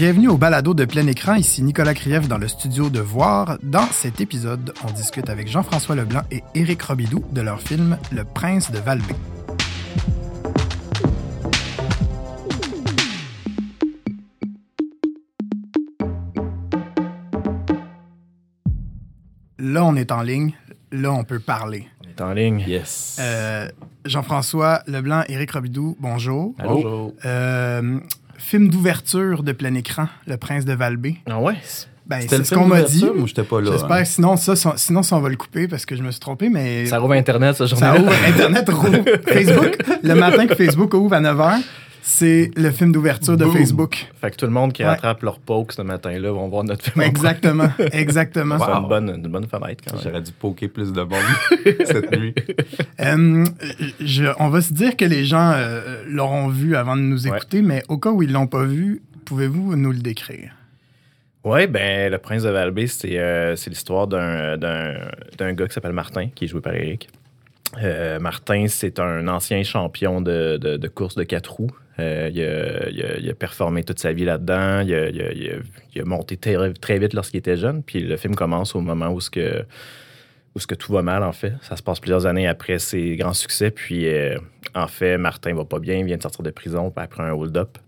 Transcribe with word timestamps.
Bienvenue 0.00 0.28
au 0.28 0.38
balado 0.38 0.72
de 0.72 0.86
plein 0.86 1.06
écran. 1.06 1.34
Ici 1.34 1.62
Nicolas 1.62 1.92
Krief 1.92 2.26
dans 2.26 2.38
le 2.38 2.48
studio 2.48 2.88
de 2.88 3.00
Voir. 3.00 3.58
Dans 3.62 3.84
cet 3.92 4.22
épisode, 4.22 4.72
on 4.82 4.90
discute 4.92 5.28
avec 5.28 5.46
Jean-François 5.46 5.94
Leblanc 5.94 6.22
et 6.30 6.42
Éric 6.54 6.80
Robidoux 6.80 7.22
de 7.32 7.42
leur 7.42 7.60
film 7.60 7.98
Le 8.10 8.24
Prince 8.24 8.70
de 8.70 8.78
Valbé. 8.78 9.12
Là, 19.58 19.84
on 19.84 19.96
est 19.96 20.12
en 20.12 20.22
ligne. 20.22 20.54
Là, 20.92 21.12
on 21.12 21.24
peut 21.24 21.40
parler. 21.40 21.86
On 22.02 22.08
est 22.08 22.20
en 22.22 22.32
ligne. 22.32 22.64
Yes. 22.66 23.18
Euh, 23.20 23.68
Jean-François 24.06 24.82
Leblanc, 24.86 25.24
Éric 25.28 25.50
Robidoux, 25.50 25.94
bonjour. 26.00 26.54
Bonjour. 26.58 27.12
Euh, 27.26 28.00
film 28.40 28.68
d'ouverture 28.68 29.42
de 29.42 29.52
plein 29.52 29.74
écran, 29.74 30.08
Le 30.26 30.36
Prince 30.36 30.64
de 30.64 30.72
Valbé. 30.72 31.18
Ah 31.28 31.38
ouais? 31.40 31.54
Ben, 32.06 32.20
c'est 32.28 32.44
ce 32.44 32.52
qu'on 32.54 32.66
m'a 32.66 32.82
dit. 32.82 33.04
j'étais 33.26 33.44
pas 33.44 33.60
là. 33.60 33.70
J'espère. 33.72 33.92
hein? 33.92 34.04
Sinon, 34.04 34.36
ça, 34.36 34.56
ça- 34.56 34.74
sinon, 34.76 35.02
ça, 35.04 35.16
on 35.16 35.20
va 35.20 35.28
le 35.28 35.36
couper 35.36 35.68
parce 35.68 35.86
que 35.86 35.94
je 35.94 36.02
me 36.02 36.10
suis 36.10 36.18
trompé, 36.18 36.48
mais 36.48 36.86
Ça 36.86 36.98
rouvre 36.98 37.12
Internet, 37.12 37.54
ce 37.56 37.66
ça 37.68 37.76
journée 37.94 38.00
ouvre 38.00 38.12
Internet, 38.26 38.68
rouvre 38.68 39.04
Facebook. 39.28 39.76
Le 40.02 40.14
matin 40.14 40.46
que 40.48 40.54
Facebook 40.56 40.92
ouvre 40.94 41.14
à 41.14 41.20
9h, 41.20 41.58
c'est 42.02 42.50
le 42.56 42.70
film 42.70 42.92
d'ouverture 42.92 43.36
de 43.36 43.44
Boom. 43.44 43.56
Facebook. 43.56 44.06
Fait 44.20 44.30
que 44.30 44.36
tout 44.36 44.46
le 44.46 44.52
monde 44.52 44.72
qui 44.72 44.82
Ouais. 44.82 44.88
rattrape 44.90 45.22
leur 45.22 45.38
poke 45.38 45.72
ce 45.72 45.82
matin-là 45.82 46.30
vont 46.32 46.48
voir 46.48 46.64
notre 46.64 46.84
film. 46.90 47.02
Exactement. 47.04 47.70
Exactement. 47.92 48.58
C'est 48.58 48.70
Wow. 48.72 48.82
une 48.82 48.88
bonne, 48.88 49.08
une 49.16 49.28
bonne 49.30 49.46
fenêtre 49.46 49.82
quand 49.86 49.94
même. 49.94 50.02
J'aurais 50.04 50.22
dû 50.22 50.32
poker 50.32 50.68
plus 50.68 50.92
de 50.92 51.02
monde 51.02 51.12
cette 51.86 52.10
nuit. 52.18 52.34
Euh, 53.00 53.44
je- 54.00 54.32
on 54.38 54.48
va 54.48 54.60
se 54.60 54.72
dire 54.72 54.96
que 54.96 55.04
les 55.04 55.24
gens 55.24 55.52
euh, 55.54 56.02
l'auront 56.08 56.48
vu 56.48 56.76
avant 56.76 56.96
de 56.96 57.02
nous 57.02 57.26
Ouais. 57.26 57.36
écouter, 57.36 57.62
mais 57.62 57.82
au 57.88 57.98
cas 57.98 58.10
où 58.10 58.22
ils 58.22 58.32
l'ont 58.32 58.46
pas 58.46 58.64
vu, 58.64 59.02
pouvez-vous 59.24 59.76
nous 59.76 59.92
le 59.92 59.98
décrire? 59.98 60.52
Ouais, 61.44 61.66
ben, 61.66 62.10
Le 62.12 62.18
Prince 62.18 62.42
de 62.42 62.50
Valbé, 62.50 62.86
c'est 62.86 63.18
euh, 63.18 63.56
c'est 63.56 63.70
l'histoire 63.70 64.06
d'un- 64.06 64.56
d'un 64.58 64.94
d'un 65.38 65.52
gars 65.54 65.66
qui 65.66 65.72
s'appelle 65.74 65.92
Martin, 65.92 66.28
qui 66.34 66.44
est 66.44 66.48
joué 66.48 66.60
par 66.60 66.74
Eric. 66.74 67.08
Euh, 67.82 68.18
Martin, 68.18 68.66
c'est 68.68 68.98
un 68.98 69.26
ancien 69.28 69.62
champion 69.62 70.20
de, 70.20 70.58
de, 70.60 70.76
de 70.76 70.88
course 70.88 71.14
de 71.14 71.22
quatre 71.22 71.52
roues. 71.52 71.70
Euh, 72.00 73.20
il, 73.22 73.30
a, 73.30 73.34
performé 73.34 73.82
toute 73.84 73.98
sa 73.98 74.12
vie 74.12 74.24
là-dedans. 74.24 74.80
Il 74.80 76.00
a, 76.00 76.04
monté 76.04 76.36
très, 76.36 76.98
vite 76.98 77.14
lorsqu'il 77.14 77.38
était 77.38 77.56
jeune. 77.56 77.82
Puis 77.82 78.00
le 78.00 78.16
film 78.16 78.34
commence 78.34 78.74
au 78.74 78.80
moment 78.80 79.08
où 79.08 79.20
ce 79.20 79.30
que, 79.30 79.64
où 80.54 80.60
ce 80.60 80.66
que 80.66 80.74
tout 80.74 80.92
va 80.92 81.02
mal, 81.02 81.22
en 81.22 81.32
fait. 81.32 81.54
Ça 81.62 81.76
se 81.76 81.82
passe 81.82 82.00
plusieurs 82.00 82.26
années 82.26 82.48
après 82.48 82.78
ses 82.78 83.16
grands 83.16 83.34
succès. 83.34 83.70
Puis, 83.70 84.08
euh, 84.08 84.38
en 84.74 84.86
fait, 84.86 85.18
Martin 85.18 85.54
va 85.54 85.64
pas 85.64 85.78
bien. 85.78 85.96
Il 85.96 86.04
vient 86.04 86.16
de 86.16 86.22
sortir 86.22 86.42
de 86.42 86.50
prison 86.50 86.92
après 86.96 87.22
un 87.22 87.32
hold-up. 87.32 87.78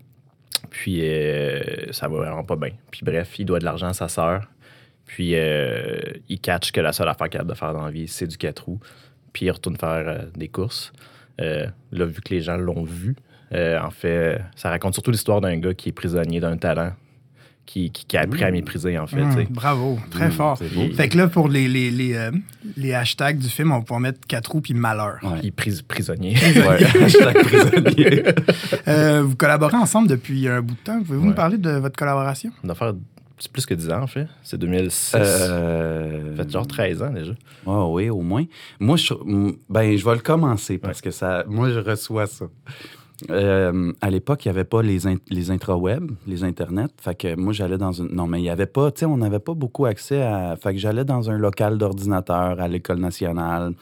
Puis, 0.70 1.00
euh, 1.02 1.92
ça 1.92 2.08
va 2.08 2.18
vraiment 2.18 2.44
pas 2.44 2.56
bien. 2.56 2.70
Puis, 2.90 3.02
bref, 3.04 3.38
il 3.38 3.46
doit 3.46 3.58
de 3.58 3.64
l'argent 3.64 3.88
à 3.88 3.94
sa 3.94 4.08
sœur. 4.08 4.48
Puis, 5.06 5.34
il 5.34 6.40
catch 6.40 6.72
que 6.72 6.80
la 6.80 6.92
seule 6.92 7.08
affaire 7.08 7.28
qu'il 7.28 7.40
a 7.40 7.44
de 7.44 7.54
faire 7.54 7.72
dans 7.74 7.84
la 7.84 7.90
vie, 7.90 8.08
c'est 8.08 8.26
du 8.26 8.36
4 8.36 8.64
roues. 8.64 8.80
Puis, 9.32 9.46
il 9.46 9.50
retourne 9.50 9.76
faire 9.76 10.26
des 10.34 10.48
courses. 10.48 10.92
Là, 11.38 11.66
vu 12.06 12.22
que 12.22 12.32
les 12.32 12.40
gens 12.40 12.56
l'ont 12.56 12.84
vu, 12.84 13.16
euh, 13.54 13.80
en 13.80 13.90
fait, 13.90 14.40
ça 14.56 14.70
raconte 14.70 14.94
surtout 14.94 15.10
l'histoire 15.10 15.40
d'un 15.40 15.56
gars 15.58 15.74
qui 15.74 15.88
est 15.90 15.92
prisonnier 15.92 16.40
d'un 16.40 16.56
talent, 16.56 16.92
qui, 17.64 17.90
qui, 17.92 18.04
qui 18.06 18.16
a 18.16 18.22
appris 18.22 18.42
à 18.44 18.50
mépriser, 18.50 18.98
en 18.98 19.06
fait. 19.06 19.22
Tu 19.22 19.32
sais. 19.32 19.46
bravo, 19.48 19.98
très 20.10 20.28
Mmh, 20.28 20.32
fort. 20.32 20.58
c'est 20.58 20.74
beau. 20.74 20.92
Fait 20.94 21.08
que 21.08 21.16
là, 21.16 21.28
pour 21.28 21.48
les, 21.48 21.68
les, 21.68 21.90
les, 21.90 22.14
euh, 22.14 22.30
les 22.76 22.92
hashtags 22.92 23.38
du 23.38 23.48
film, 23.48 23.70
on 23.70 23.76
va 23.76 23.80
pouvoir 23.82 24.00
mettre 24.00 24.18
quatre 24.26 24.50
roues 24.50 24.60
puis 24.60 24.74
malheur. 24.74 25.18
Ouais. 25.22 25.38
Puis, 25.40 25.50
pris- 25.52 25.82
prisonnier. 25.86 26.34
Ouais. 26.56 26.84
Hashtag 27.02 27.36
prisonnier. 27.44 28.22
Euh, 28.88 29.22
vous 29.22 29.36
collaborez 29.36 29.76
ensemble 29.76 30.08
depuis 30.08 30.48
un 30.48 30.60
bout 30.60 30.74
de 30.74 30.80
temps. 30.80 30.98
Pouvez-vous 31.02 31.22
Ouais. 31.22 31.28
nous 31.28 31.34
parler 31.34 31.56
de 31.58 31.70
votre 31.70 31.96
collaboration? 31.96 32.50
On 32.64 32.66
doit 32.66 32.74
faire 32.76 32.94
c'est 33.38 33.50
plus 33.50 33.66
que 33.66 33.74
10 33.74 33.90
ans, 33.90 34.02
en 34.02 34.06
fait. 34.06 34.28
C'est 34.44 34.56
2006. 34.58 35.16
Euh, 35.16 36.36
Ça 36.36 36.44
fait 36.44 36.50
genre 36.50 36.66
13 36.66 37.02
ans 37.02 37.10
déjà. 37.10 37.32
Ouais, 37.66 37.86
oui, 38.04 38.08
au 38.10 38.20
moins. 38.20 38.44
Moi, 38.78 38.96
je, 38.96 39.14
mm, 39.14 39.56
ben, 39.68 39.96
je 39.96 40.04
vais 40.04 40.14
le 40.14 40.20
commencer 40.20 40.78
parce 40.78 41.00
que 41.00 41.10
ça, 41.10 41.42
moi, 41.48 41.70
je 41.70 41.80
reçois 41.80 42.26
ça. 42.28 42.44
Euh, 43.30 43.92
à 44.00 44.10
l'époque, 44.10 44.44
il 44.44 44.48
n'y 44.48 44.50
avait 44.56 44.64
pas 44.64 44.82
les, 44.82 45.06
in- 45.06 45.16
les 45.30 45.42
les 46.26 46.44
internets. 46.44 46.88
Fait 46.98 47.14
que 47.14 47.36
moi, 47.36 47.52
j'allais 47.52 47.78
dans 47.78 47.92
une. 47.92 48.08
Non, 48.08 48.26
mais 48.26 48.38
il 48.40 48.42
n'y 48.42 48.50
avait 48.50 48.66
pas, 48.66 48.90
tu 48.90 49.00
sais, 49.00 49.06
on 49.06 49.16
n'avait 49.16 49.38
pas 49.38 49.54
beaucoup 49.54 49.86
accès 49.86 50.22
à. 50.22 50.56
Fait 50.56 50.72
que 50.72 50.78
j'allais 50.78 51.04
dans 51.04 51.30
un 51.30 51.38
local 51.38 51.78
d'ordinateur 51.78 52.60
à 52.60 52.68
l'École 52.68 52.98
nationale, 52.98 53.74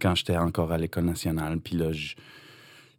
quand 0.00 0.14
j'étais 0.14 0.36
encore 0.36 0.72
à 0.72 0.78
l'École 0.78 1.04
nationale. 1.04 1.58
Puis 1.58 1.76
là, 1.76 1.92
je, 1.92 2.14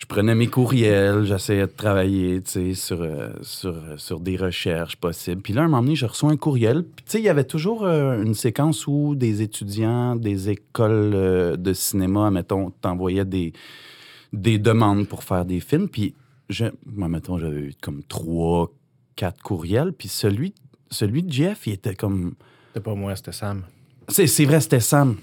prenais 0.08 0.36
mes 0.36 0.48
courriels, 0.48 1.26
j'essayais 1.26 1.68
de 1.68 1.72
travailler, 1.72 2.42
sur, 2.74 3.02
euh, 3.02 3.30
sur, 3.42 3.76
euh, 3.76 3.98
sur 3.98 4.20
des 4.20 4.38
recherches 4.38 4.96
possibles. 4.96 5.42
Puis 5.42 5.54
là, 5.54 5.64
un 5.64 5.68
moment 5.68 5.82
donné, 5.82 5.96
je 5.96 6.06
reçois 6.06 6.32
un 6.32 6.38
courriel. 6.38 6.84
Puis, 6.84 7.06
tu 7.06 7.12
sais, 7.12 7.20
il 7.20 7.26
y 7.26 7.30
avait 7.30 7.44
toujours 7.44 7.84
euh, 7.84 8.22
une 8.22 8.34
séquence 8.34 8.88
où 8.88 9.16
des 9.16 9.42
étudiants 9.42 10.16
des 10.16 10.50
écoles 10.50 11.58
de 11.58 11.74
cinéma, 11.74 12.32
mettons, 12.32 12.72
t'envoyaient 12.82 13.26
des, 13.26 13.54
des 14.34 14.60
demandes 14.60 15.08
pour 15.08 15.24
faire 15.24 15.46
des 15.46 15.60
films. 15.60 15.90
Puis, 15.90 16.14
je, 16.50 16.66
moi, 16.86 17.08
mettons, 17.08 17.38
j'avais 17.38 17.60
eu 17.60 17.74
comme 17.82 18.04
trois, 18.04 18.72
quatre 19.16 19.42
courriels. 19.42 19.94
Puis 19.94 20.08
celui, 20.08 20.54
celui 20.90 21.24
de 21.24 21.32
Jeff, 21.32 21.68
il 21.68 21.74
était 21.74 21.96
comme... 21.96 22.36
C'était 22.70 22.84
pas 22.84 22.96
moi, 22.96 23.16
c'était 23.16 23.32
Sam. 23.32 23.64
C'est 24.08 24.28
c'est 24.28 24.46
vrai, 24.46 24.62
c'était 24.62 24.80
Sam. 24.80 25.18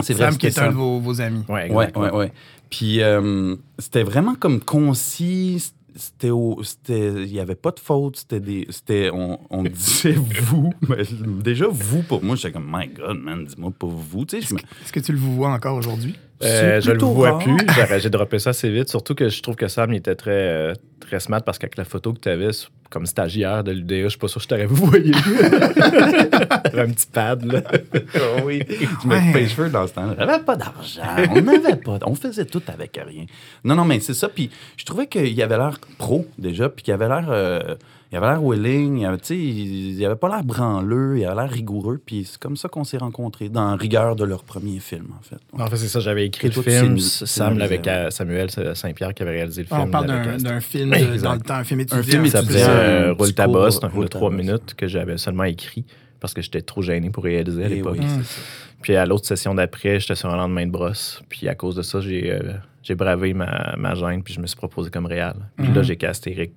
C'est 0.00 0.14
vrai, 0.14 0.30
Sam, 0.30 0.38
qui 0.38 0.46
est 0.46 0.58
un 0.58 0.68
de 0.68 0.74
vos, 0.74 1.00
vos 1.00 1.20
amis. 1.20 1.44
Ouais, 1.48 1.70
Ouais, 1.70 1.96
ouais, 1.96 2.10
ouais. 2.10 2.32
Puis 2.70 3.02
euh, 3.02 3.56
c'était 3.78 4.02
vraiment 4.02 4.34
comme 4.34 4.60
concis. 4.60 5.72
C'était 5.94 6.30
au, 6.30 6.62
c'était, 6.62 7.08
il 7.24 7.32
y 7.32 7.40
avait 7.40 7.54
pas 7.54 7.70
de 7.70 7.80
faute. 7.80 8.16
C'était 8.16 8.40
des, 8.40 8.66
c'était, 8.70 9.10
on, 9.12 9.38
on 9.50 9.62
disait 9.64 10.12
vous. 10.12 10.72
Mais 10.88 10.96
déjà 11.42 11.66
vous 11.70 12.02
pour 12.02 12.22
moi, 12.22 12.36
j'étais 12.36 12.52
comme 12.52 12.70
my 12.72 12.88
God, 12.88 13.18
man, 13.18 13.44
dis-moi 13.44 13.70
pas 13.78 13.86
vous. 13.88 14.24
Tu 14.24 14.40
sais, 14.42 14.54
me- 14.54 14.58
Est-ce 14.60 14.92
que 14.92 15.00
tu 15.00 15.12
le 15.12 15.18
vois 15.18 15.50
encore 15.50 15.76
aujourd'hui? 15.76 16.14
Euh, 16.42 16.80
je 16.80 16.90
le 16.90 16.98
vois 16.98 17.32
rare. 17.32 17.38
plus. 17.44 17.56
J'ai- 17.88 18.00
J'ai 18.00 18.10
droppé 18.10 18.38
ça 18.38 18.50
assez 18.50 18.70
vite. 18.70 18.88
Surtout 18.88 19.14
que 19.14 19.28
je 19.28 19.42
trouve 19.42 19.54
que 19.56 19.68
Sam 19.68 19.92
il 19.92 19.96
était 19.98 20.14
très, 20.16 20.30
euh, 20.32 20.74
très 21.00 21.20
smart 21.20 21.42
parce 21.42 21.58
qu'avec 21.58 21.76
la 21.76 21.84
photo 21.84 22.12
que 22.12 22.20
tu 22.20 22.28
avais 22.28 22.50
comme 22.92 23.06
stagiaire 23.06 23.64
de 23.64 23.72
l'UDA, 23.72 24.02
je 24.04 24.08
suis 24.10 24.18
pas 24.18 24.28
sûr 24.28 24.38
que 24.38 24.42
je 24.44 24.48
t'aurais 24.48 24.66
vu 24.72 24.74
voyer. 24.74 25.12
un 25.14 26.90
petit 26.90 27.06
pad, 27.12 27.44
là. 27.44 27.62
oui. 28.44 28.62
Je 28.68 29.08
Ouais. 29.08 29.20
me 29.20 29.26
coupais 29.26 29.40
les 29.40 29.48
cheveux 29.48 29.70
dans 29.70 29.86
ce 29.86 29.94
temps-là. 29.94 30.14
J'avais 30.18 30.42
pas 30.44 30.56
d'argent. 30.56 31.02
On 31.30 31.40
n'avait 31.40 31.76
pas. 31.76 31.98
On 32.06 32.14
faisait 32.14 32.44
tout 32.44 32.62
avec 32.68 33.00
rien. 33.04 33.24
Non, 33.64 33.74
non, 33.74 33.84
mais 33.84 34.00
c'est 34.00 34.14
ça. 34.14 34.28
Puis 34.28 34.50
je 34.76 34.84
trouvais 34.84 35.06
qu'il 35.06 35.40
avait 35.42 35.56
l'air 35.58 35.78
pro 35.98 36.26
déjà, 36.38 36.68
puis 36.68 36.82
qu'il 36.84 36.94
avait 36.94 37.08
l'air. 37.08 37.26
euh, 37.30 37.74
il 38.12 38.18
avait 38.18 38.26
l'air 38.26 38.44
willing, 38.44 38.98
il 38.98 39.06
avait, 39.06 39.16
il, 39.30 39.98
il 39.98 40.04
avait 40.04 40.16
pas 40.16 40.28
l'air 40.28 40.44
branleux, 40.44 41.18
il 41.18 41.24
avait 41.24 41.34
l'air 41.42 41.50
rigoureux, 41.50 41.98
puis 42.04 42.24
c'est 42.30 42.38
comme 42.38 42.56
ça 42.56 42.68
qu'on 42.68 42.84
s'est 42.84 42.98
rencontrés, 42.98 43.48
dans 43.48 43.70
la 43.70 43.76
rigueur 43.76 44.14
de 44.16 44.24
leur 44.24 44.44
premier 44.44 44.78
film, 44.80 45.06
en 45.18 45.22
fait. 45.22 45.38
En 45.60 45.66
fait, 45.66 45.76
c'est 45.78 45.88
ça. 45.88 45.98
J'avais 46.00 46.26
écrit 46.26 46.48
Et 46.48 46.50
le 46.50 46.62
film. 46.62 46.98
Sam, 46.98 47.60
avec 47.62 47.88
euh, 47.88 48.10
Samuel 48.10 48.50
Saint-Pierre 48.74 49.14
qui 49.14 49.22
avait 49.22 49.32
réalisé 49.32 49.62
le 49.62 49.68
film. 49.68 49.80
On 49.80 49.86
parle 49.90 50.06
d'un 50.06 50.36
d'un 50.36 50.60
film 50.60 50.90
de- 50.90 50.96
Exact. 50.96 51.22
dans 51.22 51.34
le 51.34 51.40
temps, 51.40 51.54
un 51.54 51.64
film 51.64 51.80
étudiant. 51.80 52.02
film 52.02 52.26
Ça 52.26 52.40
étudiant. 52.40 52.58
s'appelait 52.60 52.78
un 52.82 53.08
euh, 53.08 53.12
Roule 53.14 53.32
ta 53.34 53.46
bosse. 53.48 53.80
Un 53.82 53.88
film 53.90 54.02
de 54.02 54.08
trois 54.08 54.30
minutes 54.30 54.74
que 54.76 54.86
j'avais 54.86 55.16
seulement 55.16 55.44
écrit 55.44 55.84
parce 56.20 56.34
que 56.34 56.42
j'étais 56.42 56.60
trop 56.62 56.82
gêné 56.82 57.10
pour 57.10 57.24
réaliser 57.24 57.64
à 57.64 57.66
Eh 57.66 57.76
l'époque. 57.76 57.96
ça. 57.96 58.42
Puis 58.82 58.94
à 58.94 59.06
l'autre 59.06 59.26
session 59.26 59.54
d'après, 59.54 60.00
j'étais 60.00 60.14
sur 60.16 60.28
un 60.28 60.36
lendemain 60.36 60.66
de 60.66 60.70
brosse. 60.70 61.22
Puis 61.28 61.48
à 61.48 61.54
cause 61.54 61.76
de 61.76 61.82
ça, 61.82 62.00
j'ai 62.00 62.30
euh, 62.32 62.52
j'ai 62.82 62.94
bravé 62.94 63.32
ma, 63.34 63.74
ma 63.78 63.94
gêne, 63.94 64.22
puis 64.22 64.34
je 64.34 64.40
me 64.40 64.46
suis 64.46 64.56
proposé 64.56 64.90
comme 64.90 65.06
réal. 65.06 65.36
Puis 65.56 65.68
Mhm. 65.68 65.74
là, 65.74 65.82
j'ai 65.82 65.96
casté 65.96 66.32
Eric 66.32 66.52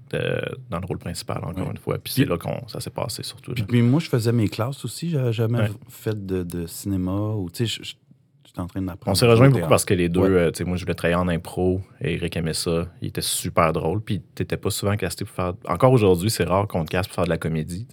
dans 0.69 0.79
le 0.79 0.85
rôle 0.85 0.97
principal, 0.97 1.37
encore 1.43 1.65
Ouais. 1.65 1.71
une 1.71 1.77
fois. 1.77 1.97
Puis 1.99 2.13
c'est 2.13 2.25
là 2.25 2.37
qu'on 2.37 2.67
ça 2.67 2.79
s'est 2.79 2.89
passé, 2.89 3.23
surtout. 3.23 3.53
Puis, 3.53 3.63
puis 3.63 3.81
moi, 3.81 3.99
je 3.99 4.09
faisais 4.09 4.31
mes 4.31 4.47
classes 4.47 4.83
aussi. 4.85 5.09
J'avais 5.11 5.33
jamais 5.33 5.59
Ouais. 5.59 5.69
fait 5.89 6.25
de, 6.25 6.43
de 6.43 6.65
cinéma 6.65 7.11
ou, 7.11 7.49
tu 7.51 7.67
sais, 7.67 7.83
j'étais 8.43 8.59
en 8.59 8.67
train 8.67 8.81
d'apprendre. 8.81 9.11
On 9.11 9.15
s'est 9.15 9.27
rejoint 9.27 9.47
au 9.49 9.51
beaucoup 9.51 9.67
parce 9.67 9.85
que 9.85 9.93
les 9.93 10.09
deux, 10.09 10.21
Ouais. 10.21 10.29
euh, 10.29 10.51
tu 10.51 10.59
sais, 10.59 10.63
moi, 10.63 10.77
je 10.77 10.83
voulais 10.83 10.95
travailler 10.95 11.15
en 11.19 11.27
impro, 11.27 11.81
et 12.01 12.13
Eric 12.13 12.37
aimait 12.37 12.53
ça. 12.53 12.87
Il 13.01 13.09
était 13.09 13.21
super 13.21 13.71
drôle, 13.73 14.01
puis 14.01 14.21
t'étais 14.33 14.57
pas 14.57 14.69
souvent 14.71 14.95
casté 14.95 15.25
pour 15.25 15.35
faire... 15.35 15.53
Encore 15.67 15.91
aujourd'hui, 15.91 16.29
c'est 16.31 16.45
rare 16.45 16.67
qu'on 16.67 16.85
te 16.85 16.89
casse 16.91 17.07
pour 17.07 17.15
faire 17.15 17.25
de 17.25 17.29
la 17.29 17.37
comédie. 17.37 17.85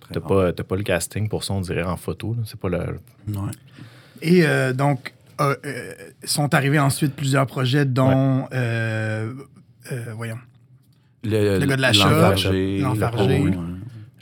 Très 0.00 0.14
T'as 0.14 0.20
rare. 0.20 0.28
pas, 0.28 0.52
t'as 0.52 0.64
pas 0.64 0.76
le 0.76 0.82
casting 0.82 1.28
pour 1.28 1.42
ça, 1.44 1.54
on 1.54 1.60
dirait, 1.60 1.84
en 1.84 1.96
photo. 1.96 2.36
C'est 2.44 2.58
pas 2.60 2.68
le... 2.68 2.78
Ouais. 3.28 3.50
Et 4.20 4.44
euh, 4.46 4.72
donc, 4.72 5.14
euh, 5.50 5.54
euh, 5.66 5.92
sont 6.24 6.54
arrivés 6.54 6.78
ensuite 6.78 7.14
plusieurs 7.14 7.46
projets, 7.46 7.84
dont, 7.84 8.46
euh, 8.52 9.32
euh, 9.92 10.04
voyons, 10.16 10.38
Le, 11.24 11.58
Le 11.58 11.66
gars 11.66 11.76
de 11.76 11.82
la 11.82 11.92
l'enfargé, 11.92 12.78
l'enfargé. 12.80 13.38
le 13.38 13.50
pôle, 13.50 13.58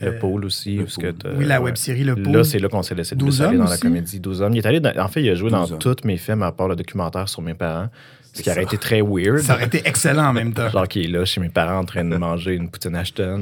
Le 0.00 0.18
pôle 0.18 0.44
aussi. 0.44 0.76
le 0.76 0.84
parce 0.84 0.96
que 0.96 1.12
oui, 1.36 1.44
la 1.44 1.58
ouais. 1.60 1.66
web 1.66 1.76
série 1.76 2.04
Le 2.04 2.14
Pôle. 2.16 2.32
Là, 2.32 2.44
c'est 2.44 2.58
là 2.58 2.68
qu'on 2.68 2.82
s'est 2.82 2.94
laissé 2.94 3.14
le 3.14 3.20
12 3.20 3.36
plus 3.38 3.44
aller 3.46 3.56
hommes 3.58 3.64
dans 3.64 3.70
la 3.70 3.78
comédie. 3.78 4.20
12 4.20 4.42
hommes. 4.42 4.54
Il 4.54 4.58
est 4.58 4.66
allé 4.66 4.80
dans- 4.80 4.96
en 4.98 5.08
fait, 5.08 5.22
il 5.22 5.30
a 5.30 5.34
joué 5.34 5.50
dans 5.50 5.60
12 5.62 5.72
hommes. 5.72 5.78
tous 5.78 5.96
mes 6.06 6.16
films, 6.16 6.42
à 6.42 6.52
part 6.52 6.68
le 6.68 6.76
documentaire 6.76 7.28
sur 7.28 7.42
mes 7.42 7.54
parents. 7.54 7.88
Ce 8.32 8.42
qui 8.42 8.50
aurait 8.50 8.62
été 8.62 8.78
très 8.78 9.00
weird. 9.02 9.38
Ça 9.38 9.54
aurait 9.54 9.66
été 9.66 9.82
excellent 9.84 10.26
en 10.28 10.32
même 10.32 10.52
temps. 10.52 10.68
Genre 10.70 10.86
qui 10.86 11.02
est 11.02 11.08
là 11.08 11.24
chez 11.24 11.40
mes 11.40 11.48
parents 11.48 11.78
en 11.80 11.84
train 11.84 12.04
de 12.04 12.16
manger 12.16 12.54
une 12.54 12.70
poutine 12.70 12.94
Ashton. 12.94 13.40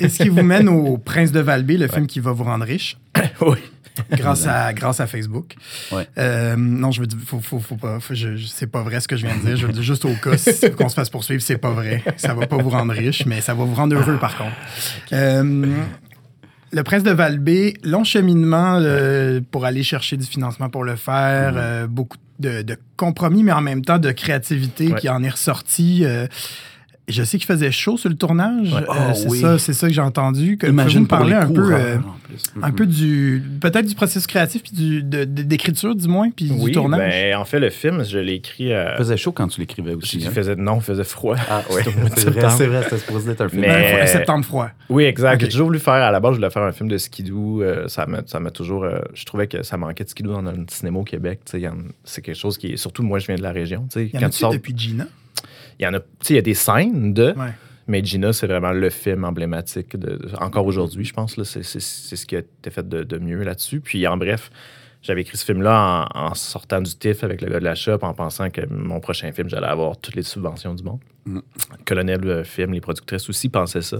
Et 0.00 0.08
ce 0.08 0.22
qui 0.22 0.30
vous 0.30 0.42
mène 0.42 0.70
au 0.70 0.96
Prince 0.96 1.32
de 1.32 1.40
Valbé, 1.40 1.76
le 1.76 1.86
film 1.86 2.06
qui 2.06 2.18
va 2.20 2.32
vous 2.32 2.44
rendre 2.44 2.64
riche? 2.64 2.96
oui. 3.42 3.58
grâce, 4.12 4.46
à, 4.46 4.72
grâce 4.72 5.00
à 5.00 5.06
Facebook. 5.06 5.54
Ouais. 5.92 6.06
Euh, 6.18 6.56
non, 6.56 6.90
je 6.90 7.00
veux 7.00 7.06
dire, 7.06 7.18
faut, 7.24 7.40
faut, 7.40 7.58
faut 7.60 7.76
pas, 7.76 7.98
faut- 8.00 8.14
je, 8.14 8.36
je- 8.36 8.46
c'est 8.46 8.66
pas 8.66 8.82
vrai 8.82 9.00
ce 9.00 9.08
que 9.08 9.16
je 9.16 9.26
viens 9.26 9.36
de 9.36 9.42
dire. 9.44 9.56
Je 9.56 9.66
veux 9.66 9.72
dire 9.72 9.82
juste 9.82 10.04
au 10.04 10.14
cas 10.14 10.36
si- 10.36 10.70
qu'on 10.72 10.88
se 10.88 10.94
fasse 10.94 11.10
poursuivre, 11.10 11.42
c'est 11.42 11.58
pas 11.58 11.70
vrai. 11.72 12.02
Ça 12.16 12.34
va 12.34 12.46
pas 12.46 12.56
vous 12.56 12.70
rendre 12.70 12.92
riche, 12.92 13.24
mais 13.26 13.40
ça 13.40 13.54
va 13.54 13.64
vous 13.64 13.74
rendre 13.74 13.96
heureux 13.96 14.18
par 14.18 14.36
contre. 14.36 14.52
Euh, 15.12 15.66
le 16.72 16.82
prince 16.82 17.02
de 17.04 17.10
Valbé, 17.12 17.74
long 17.84 18.04
cheminement 18.04 18.78
euh, 18.80 19.40
pour 19.50 19.64
aller 19.64 19.82
chercher 19.82 20.16
du 20.16 20.26
financement 20.26 20.68
pour 20.68 20.84
le 20.84 20.96
faire, 20.96 21.86
beaucoup 21.88 22.18
de, 22.38 22.60
de 22.62 22.76
compromis, 22.96 23.42
mais 23.44 23.52
en 23.52 23.62
même 23.62 23.82
temps 23.82 23.98
de 23.98 24.10
créativité 24.10 24.88
Ouais. 24.88 25.00
qui 25.00 25.08
en 25.08 25.22
est 25.22 25.30
ressorti. 25.30 26.04
Je 27.08 27.22
sais 27.22 27.38
qu'il 27.38 27.46
faisait 27.46 27.70
chaud 27.70 27.96
sur 27.96 28.08
le 28.08 28.16
tournage. 28.16 28.72
Ouais. 28.72 28.80
Euh, 28.80 28.84
Oh, 29.10 29.14
c'est 29.14 29.28
oui. 29.28 29.40
ça, 29.40 29.58
c'est 29.58 29.72
ça 29.72 29.86
que 29.88 29.92
j'ai 29.94 30.00
entendu. 30.00 30.56
Que, 30.56 30.66
Imagine 30.66 31.06
parler 31.06 31.34
un 31.34 31.46
peu, 31.50 31.72
euh, 31.74 31.96
en 31.98 32.16
plus. 32.24 32.42
un 32.62 32.70
peu 32.72 32.84
du 32.86 33.42
peut-être 33.60 33.86
du 33.86 33.94
processus 33.94 34.26
créatif 34.26 34.62
puis 34.64 34.72
du 34.72 35.02
de- 35.02 35.24
de- 35.24 35.42
d'écriture 35.42 35.94
du 35.94 36.08
moins 36.08 36.30
puis 36.30 36.50
Oui, 36.52 36.64
du 36.66 36.72
tournage. 36.72 36.98
ben, 37.12 37.36
en 37.36 37.44
fait, 37.44 37.60
le 37.60 37.70
film, 37.70 38.04
je 38.04 38.18
l'ai 38.18 38.34
écrit. 38.34 38.72
euh, 38.72 38.90
Il 38.94 38.98
faisait 38.98 39.16
chaud 39.16 39.30
quand 39.32 39.46
tu 39.48 39.60
l'écrivais 39.60 39.94
aussi. 39.94 40.18
il 40.18 40.26
hein? 40.26 40.30
faisait, 40.32 40.56
non, 40.56 40.76
il 40.78 40.82
faisait 40.82 41.04
froid. 41.04 41.36
Ah, 41.48 41.62
de 41.68 41.74
c'est 41.84 41.90
vrai, 41.90 42.10
septembre. 42.16 42.54
c'est 42.58 42.66
vrai, 42.66 42.82
c'était 42.82 42.98
supposé 42.98 43.30
être 43.30 43.40
un 43.42 43.48
film. 43.48 43.60
Mais- 43.62 43.68
Un 43.68 43.82
froid- 43.88 43.98
euh, 44.00 44.06
septembre 44.06 44.44
froid. 44.44 44.70
Oui, 44.88 45.04
exact. 45.04 45.40
J'ai 45.40 45.48
toujours 45.48 45.66
voulu 45.68 45.78
faire, 45.78 45.94
à 45.94 46.10
la 46.10 46.18
base, 46.20 46.32
je 46.32 46.36
voulais 46.38 46.50
faire 46.50 46.62
un 46.64 46.72
film 46.72 46.88
de 46.88 46.98
skidoo. 46.98 47.62
euh, 47.62 47.86
ça 47.88 48.06
m'a 48.06 48.22
ça 48.26 48.40
m'a 48.40 48.50
toujours. 48.50 48.82
euh, 48.84 48.98
je 49.14 49.24
trouvais 49.24 49.46
que 49.46 49.62
ça 49.62 49.76
manquait 49.76 50.04
de 50.04 50.08
skidoo 50.08 50.32
dans 50.32 50.42
le 50.42 50.66
cinéma 50.68 50.98
au 50.98 51.04
Québec. 51.04 51.40
C'est 52.04 52.22
quelque 52.22 52.34
chose 52.36 52.58
qui 52.58 52.72
est. 52.72 52.76
Surtout, 52.76 53.02
moi, 53.04 53.18
je 53.20 53.26
viens 53.26 53.36
de 53.36 53.42
la 53.42 53.52
région. 53.52 53.86
tu 53.90 54.00
sais, 54.00 54.10
Il 54.12 54.18
y 54.18 54.20
Quand 54.20 54.28
tu 54.30 54.38
sors. 54.38 54.52
depuis 54.52 54.74
Gina? 54.76 55.06
Il 55.78 55.84
y 55.84 55.86
en 55.86 55.94
a. 55.94 56.00
Il 56.28 56.36
y 56.36 56.38
a 56.38 56.42
des 56.42 56.54
scènes 56.54 57.14
de. 57.14 57.34
Ouais. 57.36 57.52
Mais 57.88 58.04
Gina, 58.04 58.32
c'est 58.32 58.48
vraiment 58.48 58.72
le 58.72 58.90
film 58.90 59.24
emblématique. 59.24 59.96
De, 59.96 60.18
encore 60.40 60.66
aujourd'hui, 60.66 61.04
je 61.04 61.12
pense. 61.12 61.40
c'est 61.42 61.62
ce 61.62 62.26
qui 62.26 62.34
a 62.36 62.40
été 62.40 62.70
fait 62.70 62.88
de, 62.88 63.04
de 63.04 63.18
mieux 63.18 63.42
là-dessus. 63.44 63.80
Puis, 63.80 64.06
en 64.08 64.16
bref, 64.16 64.50
j'avais 65.06 65.22
écrit 65.22 65.36
ce 65.36 65.44
film-là 65.44 66.08
en, 66.14 66.26
en 66.30 66.34
sortant 66.34 66.80
du 66.80 66.94
TIFF 66.94 67.24
avec 67.24 67.40
le 67.40 67.48
gars 67.48 67.60
de 67.60 67.64
la 67.64 67.74
shop, 67.74 67.98
en 68.02 68.12
pensant 68.14 68.50
que 68.50 68.60
mon 68.70 69.00
prochain 69.00 69.30
film, 69.32 69.48
j'allais 69.48 69.66
avoir 69.66 69.96
toutes 69.96 70.16
les 70.16 70.22
subventions 70.22 70.74
du 70.74 70.82
monde. 70.82 71.00
Mm. 71.26 71.38
Colonel 71.84 72.20
euh, 72.24 72.44
Film, 72.44 72.72
les 72.72 72.80
productrices 72.80 73.28
aussi 73.28 73.48
pensaient 73.48 73.82
ça. 73.82 73.98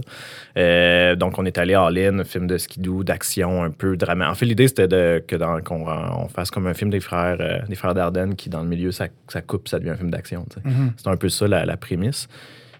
Euh, 0.57 1.15
donc, 1.15 1.37
on 1.39 1.45
est 1.45 1.57
allé 1.57 1.73
all-in, 1.73 2.23
film 2.23 2.47
de 2.47 2.57
skidoo, 2.57 3.03
d'action, 3.03 3.63
un 3.63 3.71
peu 3.71 3.97
dramatique. 3.97 4.31
En 4.31 4.35
fait, 4.35 4.45
l'idée, 4.45 4.67
c'était 4.67 4.87
de, 4.87 5.23
que 5.25 5.35
dans- 5.35 5.61
qu'on 5.61 5.87
on 5.87 6.27
fasse 6.29 6.51
comme 6.51 6.67
un 6.67 6.73
film 6.73 6.89
des 6.89 6.99
frères, 6.99 7.37
euh, 7.39 7.59
des 7.67 7.75
frères 7.75 7.93
Dardenne 7.93 8.35
qui, 8.35 8.49
dans 8.49 8.61
le 8.61 8.67
milieu, 8.67 8.91
ça, 8.91 9.07
ça 9.27 9.41
coupe, 9.41 9.67
ça 9.67 9.79
devient 9.79 9.91
un 9.91 9.97
film 9.97 10.11
d'action. 10.11 10.45
Mhm. 10.63 10.93
C'est 10.97 11.07
un 11.07 11.17
peu 11.17 11.29
ça 11.29 11.47
la, 11.47 11.65
la 11.65 11.77
prémisse. 11.77 12.27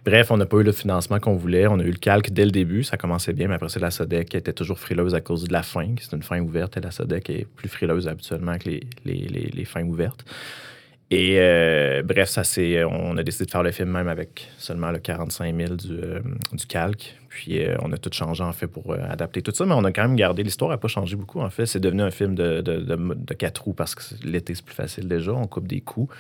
Bref, 0.08 0.32
on 0.32 0.38
n'a 0.38 0.46
pas 0.46 0.56
eu 0.60 0.64
le 0.64 0.72
financement 0.72 1.20
qu'on 1.20 1.36
voulait. 1.36 1.68
On 1.68 1.80
a 1.80 1.84
eu 1.84 1.92
le 1.92 1.98
calque 1.98 2.30
dès 2.30 2.46
le 2.46 2.52
début. 2.52 2.82
Ça 2.84 2.96
commençait 2.96 3.34
bien, 3.34 3.50
mais 3.50 3.56
après, 3.56 3.68
c'est 3.68 3.82
la 3.82 3.92
SODEC 3.92 4.36
était 4.36 4.54
toujours 4.54 4.80
frileuse 4.80 5.14
à 5.14 5.20
cause 5.20 5.44
de 5.44 5.52
la 5.52 5.64
fin. 5.64 5.96
C'est 6.00 6.16
une 6.16 6.24
fin 6.24 6.40
ouverte 6.40 6.78
et 6.78 6.80
la 6.80 6.92
SODEC 6.92 7.30
est 7.30 7.46
plus 7.46 7.68
frileuse 7.68 8.08
habituellement 8.08 8.58
que 8.58 8.70
les, 8.70 8.84
les, 9.04 9.28
les- 9.54 9.66
fins 9.66 9.84
ouvertes. 9.84 10.24
Et 11.12 11.36
euh, 11.40 12.04
bref, 12.04 12.30
ça 12.30 12.44
on 12.90 13.18
a 13.18 13.24
décidé 13.24 13.48
de 13.48 13.52
faire 13.52 13.64
le 13.64 13.72
film 13.72 13.90
même 13.90 14.08
avec 14.08 14.48
seulement 14.58 14.92
le 14.92 15.00
45 15.00 15.54
000 15.54 15.76
du, 15.76 15.92
euh, 15.92 16.22
du 16.54 16.66
calque. 16.66 17.18
Puis 17.28 17.62
euh, 17.66 17.76
on 17.84 17.92
a 17.92 17.98
tout 17.98 18.10
changé 18.14 18.46
en 18.46 18.54
fait 18.54 18.68
pour 18.68 18.94
adapter 18.94 19.42
tout 19.42 19.52
ça, 19.54 19.66
mais 19.66 19.74
on 19.74 19.84
a 19.84 19.92
quand 19.92 20.04
même 20.04 20.16
gardé 20.16 20.42
l'histoire, 20.42 20.72
n'a 20.72 20.78
pas 20.78 20.88
changé 20.88 21.18
beaucoup 21.18 21.42
en 21.42 21.50
fait. 21.50 21.66
C'est 21.66 21.82
devenu 21.82 22.02
un 22.04 22.12
film 22.12 22.34
de, 22.34 22.62
de, 22.62 22.78
de, 22.80 22.96
de 22.96 23.34
quatre 23.34 23.66
roues 23.66 23.74
parce 23.74 23.94
que 23.94 24.04
l'été 24.24 24.56
c'est 24.56 24.64
plus 24.64 24.74
facile 24.76 25.10
déjà, 25.10 25.34
on 25.34 25.48
coupe 25.48 25.68
des 25.68 25.82
coups. 25.82 26.16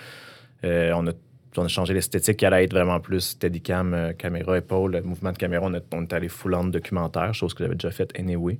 On, 0.63 1.07
a, 1.07 1.11
on 1.57 1.65
a 1.65 1.67
changé 1.67 1.93
l'esthétique 1.93 2.37
qui 2.37 2.45
allait 2.45 2.63
être 2.63 2.73
vraiment 2.73 2.99
plus 2.99 3.21
steadicam, 3.21 3.93
euh, 3.93 4.13
caméra, 4.13 4.57
épaule, 4.57 4.91
le 4.93 5.01
mouvement 5.01 5.31
de 5.31 5.37
caméra. 5.37 5.65
On, 5.65 5.73
a- 5.73 5.79
on 5.93 6.03
est 6.03 6.13
allé 6.13 6.29
full 6.29 6.53
on 6.55 6.65
documentaire, 6.65 7.33
chose 7.33 7.53
que 7.53 7.63
j'avais 7.63 7.75
déjà 7.75 7.91
faite 7.91 8.11
anyway. 8.19 8.57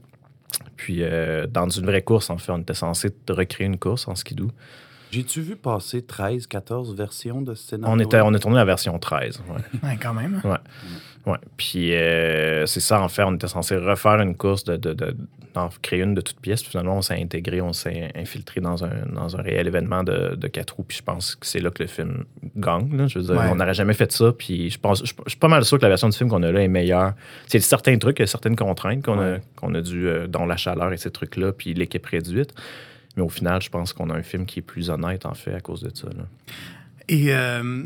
Puis 0.75 0.99
euh, 1.03 1.45
dans 1.47 1.67
une 1.69 1.85
vraie 1.85 2.01
course, 2.03 2.29
en 2.29 2.37
fait, 2.37 2.51
on 2.51 2.59
était 2.59 2.73
censé 2.73 3.09
recréer 3.29 3.67
une 3.67 3.77
course 3.77 4.07
en 4.07 4.15
skidoo. 4.15 4.49
J'ai-tu 5.11 5.41
vu 5.41 5.55
passer 5.55 6.01
13, 6.01 6.47
14 6.47 6.93
versions 6.95 7.41
de 7.41 7.55
ce 7.55 7.67
scénario? 7.67 7.95
On, 7.95 7.99
était, 7.99 8.19
on 8.19 8.33
est 8.33 8.39
tourné 8.39 8.57
la 8.57 8.65
version 8.65 8.97
13. 8.99 9.41
ouais. 9.49 9.79
Ouais, 9.89 9.97
quand 10.01 10.13
même. 10.13 10.41
Ouais. 10.43 10.57
Puis 11.57 11.93
euh, 11.95 12.65
c'est 12.65 12.79
ça, 12.79 13.01
en 13.01 13.07
fait, 13.09 13.23
on 13.23 13.35
était 13.35 13.47
censé 13.47 13.75
refaire 13.75 14.19
une 14.21 14.35
course, 14.35 14.63
de, 14.63 14.77
de- 14.77 14.93
de- 14.93 15.15
d'en 15.53 15.69
créer 15.81 16.01
une 16.03 16.13
de 16.13 16.21
toutes 16.21 16.39
pièces. 16.39 16.61
Puis 16.61 16.71
finalement, 16.71 16.97
on 16.97 17.01
s'est 17.01 17.19
intégré, 17.21 17.61
on 17.61 17.73
s'est 17.73 18.11
infiltré 18.15 18.61
dans 18.61 18.83
un, 18.85 19.05
dans 19.13 19.35
un 19.37 19.41
réel 19.41 19.67
événement 19.67 20.03
de, 20.03 20.35
de 20.35 20.47
quatre 20.47 20.75
roues. 20.75 20.83
Puis 20.87 20.97
je 20.99 21.03
pense 21.03 21.35
que 21.35 21.45
c'est 21.47 21.59
là 21.59 21.69
que 21.71 21.81
le 21.83 21.87
film 21.89 22.25
gagne. 22.55 22.95
là. 22.95 23.07
Je 23.07 23.19
veux 23.19 23.25
dire, 23.25 23.35
Ouais. 23.35 23.49
on 23.51 23.55
n'aurait 23.55 23.73
jamais 23.73 23.93
fait 23.93 24.11
ça. 24.11 24.31
Puis 24.31 24.69
je 24.69 24.77
pense, 24.79 24.99
je, 25.05 25.13
je 25.25 25.29
suis 25.31 25.39
pas 25.39 25.47
mal 25.47 25.65
sûr 25.65 25.77
que 25.77 25.83
la 25.83 25.89
version 25.89 26.09
du 26.09 26.17
film 26.17 26.29
qu'on 26.29 26.43
a 26.43 26.51
là 26.51 26.61
est 26.61 26.67
meilleure. 26.67 27.13
C'est 27.47 27.59
certains 27.59 27.97
trucs, 27.97 28.19
il 28.19 28.21
y 28.21 28.23
a 28.23 28.27
certaines 28.27 28.55
contraintes 28.55 29.03
qu'on 29.03 29.19
a, 29.19 29.37
qu'on 29.55 29.73
a 29.73 29.81
dû, 29.81 30.07
euh, 30.07 30.27
dont 30.27 30.45
la 30.45 30.57
chaleur 30.57 30.93
et 30.93 30.97
ces 30.97 31.11
trucs-là, 31.11 31.51
puis 31.53 31.73
l'équipe 31.73 32.05
réduite. 32.05 32.53
Mais 33.15 33.23
au 33.23 33.29
final, 33.29 33.61
je 33.63 33.69
pense 33.71 33.93
qu'on 33.93 34.11
a 34.11 34.13
un 34.13 34.21
film 34.23 34.45
qui 34.45 34.59
est 34.59 34.61
plus 34.61 34.91
honnête, 34.91 35.25
en 35.25 35.33
fait, 35.33 35.53
à 35.55 35.59
cause 35.59 35.81
de 35.81 35.89
ça. 35.95 36.07
là. 36.07 36.23
Et 37.09 37.33
euh, 37.33 37.83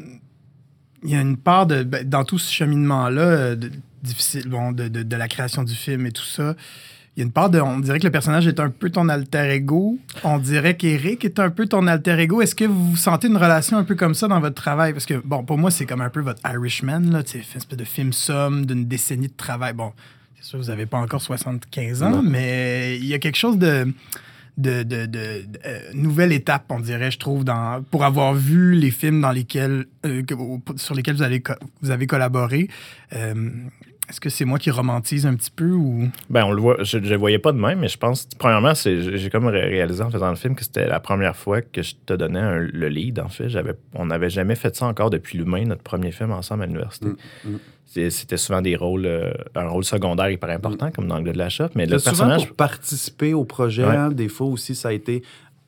il 1.04 1.10
y 1.12 1.16
a 1.16 1.22
une 1.22 1.38
part 1.38 1.66
de 1.66 1.84
ben, 1.84 2.08
dans 2.08 2.24
tout 2.24 2.38
ce 2.40 2.52
cheminement-là 2.52 3.22
euh, 3.22 3.56
de- 3.56 3.72
difficile, 4.04 4.48
bon, 4.50 4.72
de, 4.72 4.88
de- 4.88 5.04
de 5.04 5.16
la 5.16 5.28
création 5.28 5.64
du 5.64 5.76
film 5.76 6.06
et 6.06 6.12
tout 6.12 6.24
ça. 6.26 6.56
Il 7.18 7.20
y 7.20 7.24
a 7.24 7.26
une 7.26 7.32
part 7.34 7.50
de, 7.50 7.60
on 7.60 7.80
dirait 7.80 8.00
que 8.00 8.06
le 8.06 8.12
personnage 8.12 8.48
est 8.48 8.60
un 8.62 8.70
peu 8.70 8.90
ton 8.90 9.10
alter 9.10 9.50
ego. 9.52 10.00
On 10.24 10.38
dirait 10.40 10.78
qu'Eric 10.78 11.26
est 11.26 11.40
un 11.40 11.50
peu 11.50 11.66
ton 11.68 11.86
alter 11.88 12.18
ego. 12.18 12.42
Est-ce 12.42 12.56
que 12.56 12.64
vous 12.64 12.96
sentez 12.96 13.28
une 13.28 13.36
relation 13.36 13.78
un 13.78 13.84
peu 13.84 13.96
comme 13.96 14.16
ça 14.16 14.30
dans 14.30 14.40
votre 14.40 14.56
travail? 14.56 14.94
Parce 14.94 15.06
que, 15.06 15.16
bon, 15.16 15.44
pour 15.44 15.58
moi, 15.58 15.72
c'est 15.72 15.86
comme 15.86 16.00
un 16.00 16.10
peu 16.10 16.22
votre 16.22 16.40
Irishman, 16.50 17.02
là, 17.12 17.22
une 17.34 17.42
espèce 17.42 17.68
de 17.78 17.84
film 17.84 18.14
somme 18.14 18.66
d'une 18.66 18.86
décennie 18.86 19.28
de 19.28 19.34
travail. 19.36 19.74
Bon, 19.74 19.92
c'est 20.40 20.46
sûr, 20.48 20.60
vous 20.60 20.68
n'avez 20.70 20.86
pas 20.86 21.00
encore 21.00 21.22
75 21.22 22.02
ans, 22.02 22.10
Non. 22.12 22.24
mais 22.24 22.98
il 22.98 23.06
y 23.06 23.14
a 23.14 23.20
quelque 23.20 23.38
chose 23.38 23.58
de, 23.58 23.94
de, 24.58 24.84
de, 24.84 25.06
de- 25.06 25.44
euh, 25.66 25.80
nouvelle 25.94 26.32
étape, 26.32 26.66
on 26.70 26.80
dirait, 26.80 27.12
je 27.12 27.18
trouve, 27.20 27.44
dans, 27.44 27.84
pour 27.90 28.04
avoir 28.04 28.34
vu 28.34 28.74
les 28.74 28.92
films 28.92 29.22
dans 29.22 29.32
lesquels, 29.32 29.86
euh, 30.06 30.22
sur 30.76 30.94
lesquels 30.96 31.16
vous, 31.16 31.24
co- 31.40 31.54
vous 31.82 31.92
avez 31.92 32.08
collaboré. 32.08 32.70
Euh, 33.14 33.50
Est-ce 34.12 34.20
que 34.20 34.30
c'est 34.30 34.44
moi 34.44 34.60
qui 34.60 34.70
romantise 34.72 35.26
un 35.26 35.36
petit 35.36 35.50
peu 35.52 35.72
ou? 35.72 36.10
Ben, 36.30 36.44
on 36.44 36.52
le 36.52 36.62
voit. 36.62 36.84
Je 36.84 36.98
ne 36.98 37.08
le 37.08 37.16
voyais 37.16 37.40
pas 37.40 37.54
de 37.54 37.58
même, 37.58 37.80
mais 37.80 37.88
je 37.88 37.98
pense. 37.98 38.28
Premièrement, 38.38 38.76
c'est, 38.76 39.18
j'ai 39.18 39.30
comme 39.30 39.46
ré- 39.48 39.62
réalisé 39.70 40.04
en 40.04 40.10
faisant 40.12 40.30
le 40.30 40.36
film 40.36 40.54
que 40.54 40.64
c'était 40.66 40.86
la 40.86 41.00
première 41.00 41.36
fois 41.38 41.62
que 41.62 41.82
je 41.82 41.96
te 42.06 42.14
donnais 42.14 42.40
un- 42.40 42.60
le 42.60 42.88
lead, 42.90 43.20
en 43.22 43.30
fait. 43.30 43.48
J'avais, 43.48 43.74
on 43.96 44.08
n'avait 44.08 44.30
jamais 44.30 44.56
fait 44.56 44.76
ça 44.76 44.86
encore 44.86 45.10
depuis 45.12 45.38
l'humain, 45.38 45.64
notre 45.66 45.82
premier 45.84 46.12
film 46.12 46.32
ensemble 46.32 46.64
à 46.64 46.66
l'université. 46.66 47.08
Mm, 47.08 47.52
mm. 47.52 48.10
C'était 48.10 48.38
souvent 48.38 48.62
des 48.62 48.76
rôles, 48.76 49.06
euh, 49.06 49.32
un 49.56 49.68
rôle 49.68 49.84
secondaire 49.86 50.30
hyper 50.30 50.50
important, 50.50 50.92
comme 50.92 51.08
dans 51.08 51.20
le 51.20 51.32
de 51.32 51.38
la 51.38 51.50
shop. 51.50 51.70
Mais 51.76 51.86
le 51.86 51.98
C'est 52.00 52.10
souvent 52.12 52.26
personnage. 52.28 52.48
pour 52.48 52.56
participer 52.58 53.34
au 53.34 53.44
projet. 53.46 53.84
Ouais. 53.86 53.96
hein, 53.96 54.12
des 54.12 54.28
fois 54.30 54.48
aussi, 54.48 54.76
ça 54.76 54.90
a 54.90 54.92
été 54.94 55.24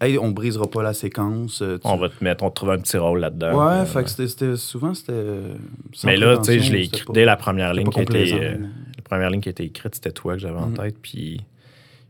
Hey, 0.05 0.17
on 0.17 0.31
brisera 0.31 0.69
pas 0.69 0.83
la 0.83 0.93
séquence. 0.93 1.61
euh, 1.61 1.77
tu- 1.77 1.87
On 1.87 1.95
va 1.97 2.09
te 2.09 2.23
mettre, 2.23 2.43
on 2.43 2.49
te 2.49 2.55
trouve 2.55 2.71
un 2.71 2.77
petit 2.79 2.97
rôle 2.97 3.19
là-dedans. 3.19 3.57
Ouais, 3.67 3.73
Euh, 3.81 3.85
fait 3.85 4.03
que 4.03 4.09
c'était- 4.09 4.27
c'était- 4.27 4.55
souvent, 4.57 4.93
c'était. 4.93 5.11
euh, 5.13 5.53
sans 5.93 6.07
Mais 6.07 6.17
là, 6.17 6.37
tu 6.37 6.45
sais, 6.45 6.59
je 6.59 6.71
l'ai 6.73 6.83
écrit 6.85 7.03
pas- 7.05 7.13
dès 7.13 7.25
la 7.25 7.35
première 7.37 7.73
ligne 7.73 7.87
qui 7.89 7.99
a 7.99 8.03
été, 8.03 8.13
complaisant, 8.13 8.37
euh, 8.37 8.55
mais- 8.59 8.67
la 8.97 9.01
première 9.03 9.29
ligne 9.29 9.41
qui 9.41 9.49
a 9.49 9.51
été 9.51 9.63
écrite, 9.63 9.95
c'était 9.95 10.11
toi 10.11 10.33
que 10.33 10.39
j'avais 10.39 10.59
en 10.59 10.67
Mhm. 10.67 10.77
tête. 10.77 10.95
Puis, 11.01 11.41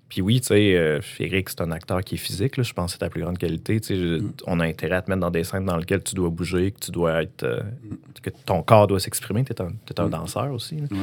puis 0.10 0.22
oui, 0.22 0.40
tu 0.42 0.48
sais, 0.48 0.76
euh, 0.76 1.00
Eric, 1.20 1.50
c'est 1.50 1.62
un 1.62 1.72
acteur 1.72 2.02
qui 2.02 2.16
est 2.16 2.18
physique. 2.18 2.58
Là, 2.58 2.64
je 2.64 2.74
pense 2.74 2.88
que 2.88 2.92
c'est 2.94 3.06
ta 3.06 3.10
plus 3.10 3.22
grande 3.22 3.38
qualité. 3.38 3.80
Tu 3.80 3.88
sais, 3.88 3.96
Mhm. 4.22 4.32
On 4.48 4.60
a 4.60 4.66
intérêt 4.66 4.96
à 4.96 5.02
te 5.02 5.10
mettre 5.10 5.22
dans 5.22 5.32
des 5.32 5.44
scènes 5.44 5.66
dans 5.66 5.78
lesquelles 5.78 6.04
tu 6.04 6.16
dois 6.16 6.30
bouger, 6.30 6.72
que 6.72 6.80
tu 6.80 6.92
dois 6.92 7.22
être, 7.24 7.44
euh, 7.44 7.62
Mhm. 7.62 7.98
que 8.22 8.30
ton 8.46 8.64
corps 8.64 8.88
doit 8.88 9.00
s'exprimer. 9.00 9.44
Tu 9.44 9.54
es 9.54 9.62
un, 9.62 9.72
t'es 9.86 10.00
un 10.00 10.10
danseur 10.10 10.52
aussi. 10.52 10.76
là. 10.78 10.88
Ouais. 10.92 10.98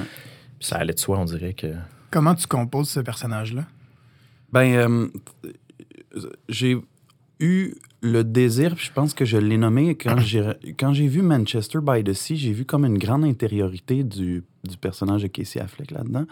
Puis 0.58 0.66
ça 0.68 0.76
allait 0.76 0.94
de 0.94 0.98
soi, 0.98 1.18
on 1.18 1.24
dirait 1.24 1.52
que. 1.54 1.68
Comment 2.10 2.34
tu 2.34 2.46
composes 2.46 2.88
ce 2.90 3.00
personnage-là? 3.00 3.64
Ben, 4.52 4.74
euh, 4.74 5.08
j'ai 6.48 6.76
eu 7.40 7.74
le 8.02 8.22
désir, 8.22 8.76
je 8.76 8.92
pense 8.92 9.14
que 9.14 9.24
je 9.24 9.36
l'ai 9.36 9.58
nommé 9.58 9.94
quand 9.94 10.18
j'ai 10.18 10.52
quand 10.78 10.92
j'ai 10.92 11.06
vu 11.06 11.22
Manchester 11.22 11.78
by 11.82 12.02
the 12.02 12.12
Sea, 12.12 12.36
j'ai 12.36 12.52
vu 12.52 12.64
comme 12.64 12.84
une 12.84 12.98
grande 12.98 13.24
intériorité 13.24 14.04
du, 14.04 14.44
du 14.64 14.76
personnage 14.76 15.22
de 15.22 15.28
Casey 15.28 15.60
Affleck 15.60 15.90
là-dedans. 15.90 16.26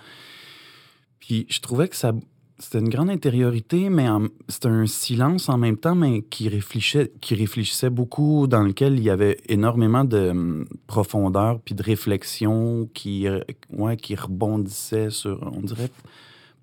Puis 1.20 1.46
je 1.48 1.60
trouvais 1.60 1.88
que 1.88 1.96
ça 1.96 2.12
c'était 2.60 2.80
une 2.80 2.88
grande 2.88 3.10
intériorité, 3.10 3.88
mais 3.88 4.08
c'était 4.48 4.68
un 4.68 4.86
silence 4.86 5.48
en 5.48 5.58
même 5.58 5.76
temps, 5.76 5.94
mais 5.94 6.22
qui 6.22 6.48
réfléchissait, 6.48 7.90
beaucoup, 7.90 8.48
dans 8.48 8.62
lequel 8.62 8.94
il 8.94 9.04
y 9.04 9.10
avait 9.10 9.38
énormément 9.48 10.04
de 10.04 10.30
hum, 10.30 10.66
profondeur 10.86 11.60
puis 11.60 11.74
de 11.74 11.82
réflexion 11.82 12.88
qui, 12.94 13.26
ouais, 13.70 13.96
qui 13.96 14.16
rebondissait 14.16 15.10
sur, 15.10 15.38
on 15.54 15.60
dirait, 15.60 15.90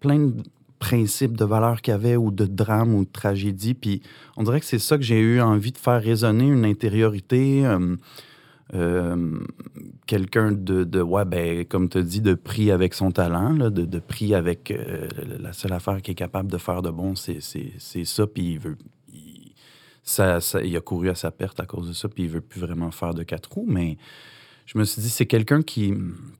plein 0.01 0.19
de 0.19 0.43
principes, 0.79 1.37
de 1.37 1.45
valeurs 1.45 1.81
qu'il 1.81 1.91
y 1.91 1.95
avait, 1.95 2.15
ou 2.15 2.31
de 2.31 2.45
drames, 2.45 2.93
ou 2.95 3.05
de 3.05 3.11
tragédies. 3.11 3.73
Puis 3.73 4.01
on 4.37 4.43
dirait 4.43 4.59
que 4.59 4.65
c'est 4.65 4.79
ça 4.79 4.97
que 4.97 5.03
j'ai 5.03 5.19
eu 5.19 5.41
envie 5.41 5.71
de 5.71 5.77
faire 5.77 6.01
résonner, 6.01 6.45
une 6.47 6.65
intériorité, 6.65 7.65
euh, 7.65 7.95
euh, 8.73 9.39
quelqu'un 10.07 10.51
de, 10.51 10.83
de, 10.83 11.01
ouais, 11.01 11.23
ben, 11.25 11.65
comme 11.65 11.87
tu 11.87 12.03
dis, 12.03 12.21
de 12.21 12.33
pris 12.33 12.71
avec 12.71 12.93
son 12.93 13.11
talent, 13.11 13.51
là, 13.53 13.69
de, 13.69 13.85
de 13.85 13.99
pris 13.99 14.33
avec 14.33 14.71
euh, 14.71 15.07
la 15.39 15.53
seule 15.53 15.73
affaire 15.73 16.01
qu'il 16.01 16.13
est 16.13 16.15
capable 16.15 16.51
de 16.51 16.57
faire 16.57 16.81
de 16.81 16.89
bon, 16.89 17.15
c'est 17.15 17.41
c'est- 17.41 17.73
c'est 17.77 18.05
ça, 18.05 18.25
puis 18.27 18.53
il 18.53 18.59
veut... 18.59 18.77
Il, 19.13 19.53
ça, 20.03 20.41
ça- 20.41 20.61
il 20.63 20.75
a 20.75 20.81
couru 20.81 21.09
à 21.09 21.15
sa 21.15 21.31
perte 21.31 21.59
à 21.59 21.65
cause 21.65 21.87
de 21.87 21.93
ça, 21.93 22.09
puis 22.09 22.23
il 22.23 22.29
veut 22.29 22.41
plus 22.41 22.59
vraiment 22.59 22.91
faire 22.91 23.13
de 23.13 23.23
quatre 23.23 23.51
roues, 23.51 23.65
mais 23.67 23.97
je 24.65 24.77
me 24.79 24.83
suis 24.83 25.01
dit, 25.01 25.09
c'est 25.09 25.27
quelqu'un 25.27 25.61
qui, 25.61 25.93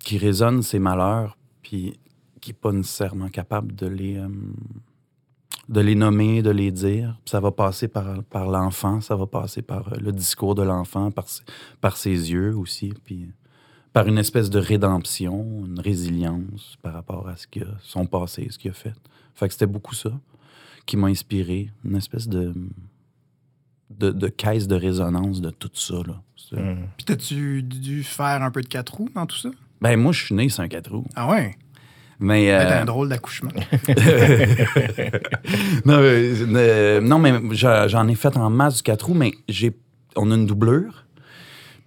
qui 0.03 0.17
résonne 0.17 0.63
ses 0.63 0.79
malheurs, 0.79 1.37
puis 1.61 1.99
qui 2.45 2.51
n'est 2.51 2.57
pas 2.61 2.71
nécessairement 2.71 3.29
capable 3.29 3.73
de 3.73 3.87
les, 3.87 4.17
euh, 4.17 4.27
de 5.67 5.81
les 5.81 5.95
nommer, 5.95 6.43
de 6.43 6.51
les 6.51 6.71
dire. 6.71 7.17
Ça 7.25 7.39
va 7.39 7.51
passer 7.51 7.87
par, 7.87 8.23
par 8.25 8.47
l'enfant, 8.47 9.01
ça 9.01 9.15
va 9.15 9.25
passer 9.25 9.63
par 9.63 9.91
euh, 9.93 9.97
le 9.99 10.11
discours 10.11 10.53
de 10.53 10.61
l'enfant, 10.61 11.09
par, 11.09 11.27
ses- 11.27 11.41
par 11.81 11.97
ses 11.97 12.31
yeux 12.31 12.55
aussi, 12.55 12.93
puis 13.03 13.31
par 13.93 14.07
une 14.07 14.19
espèce 14.19 14.49
de 14.51 14.59
rédemption, 14.59 15.65
une 15.65 15.79
résilience 15.79 16.77
par 16.83 16.93
rapport 16.93 17.27
à 17.27 17.35
ce 17.35 17.47
que 17.47 17.61
son 17.81 18.05
passé, 18.05 18.47
ce 18.51 18.59
qu'il 18.59 18.69
a 18.69 18.73
fait. 18.75 18.93
Fait 19.33 19.47
que 19.47 19.53
c'était 19.53 19.65
beaucoup 19.65 19.95
ça 19.95 20.11
qui 20.85 20.97
m'a 20.97 21.07
inspiré, 21.07 21.71
une 21.83 21.95
espèce 21.95 22.27
de, 22.27 22.53
de, 23.89 24.11
de 24.11 24.27
caisse 24.27 24.67
de 24.67 24.75
résonance 24.75 25.41
de 25.41 25.49
tout 25.49 25.71
ça. 25.73 25.95
Là. 26.05 26.21
C'est- 26.35 26.55
Mm. 26.61 26.87
Puis 26.95 27.05
t'as-tu 27.05 27.63
dû 27.63 28.03
faire 28.03 28.43
un 28.43 28.51
peu 28.51 28.61
de 28.61 28.67
quatre 28.67 28.93
roues 28.93 29.09
dans 29.15 29.25
tout 29.25 29.37
ça? 29.37 29.49
Ben, 29.81 29.99
moi, 29.99 30.11
je 30.11 30.25
suis 30.25 30.35
né 30.35 30.47
un 30.59 30.67
quatre 30.67 30.91
roues. 30.91 31.07
Ah 31.15 31.27
ouais? 31.29 31.57
Mais, 32.19 32.47
T'as 32.47 32.77
euh, 32.77 32.81
un 32.81 32.85
drôle 32.85 33.09
d'accouchement. 33.09 33.51
non, 35.85 35.99
mais, 35.99 36.31
euh, 36.59 37.01
non, 37.01 37.19
mais 37.19 37.33
j'a- 37.51 37.87
j'en 37.87 38.07
ai 38.07 38.15
fait 38.15 38.35
en 38.37 38.49
masse 38.49 38.77
du 38.77 38.83
4 38.83 39.05
roues, 39.07 39.13
mais 39.13 39.31
j'ai, 39.49 39.75
on 40.15 40.31
a 40.31 40.35
une 40.35 40.45
doublure. 40.45 41.05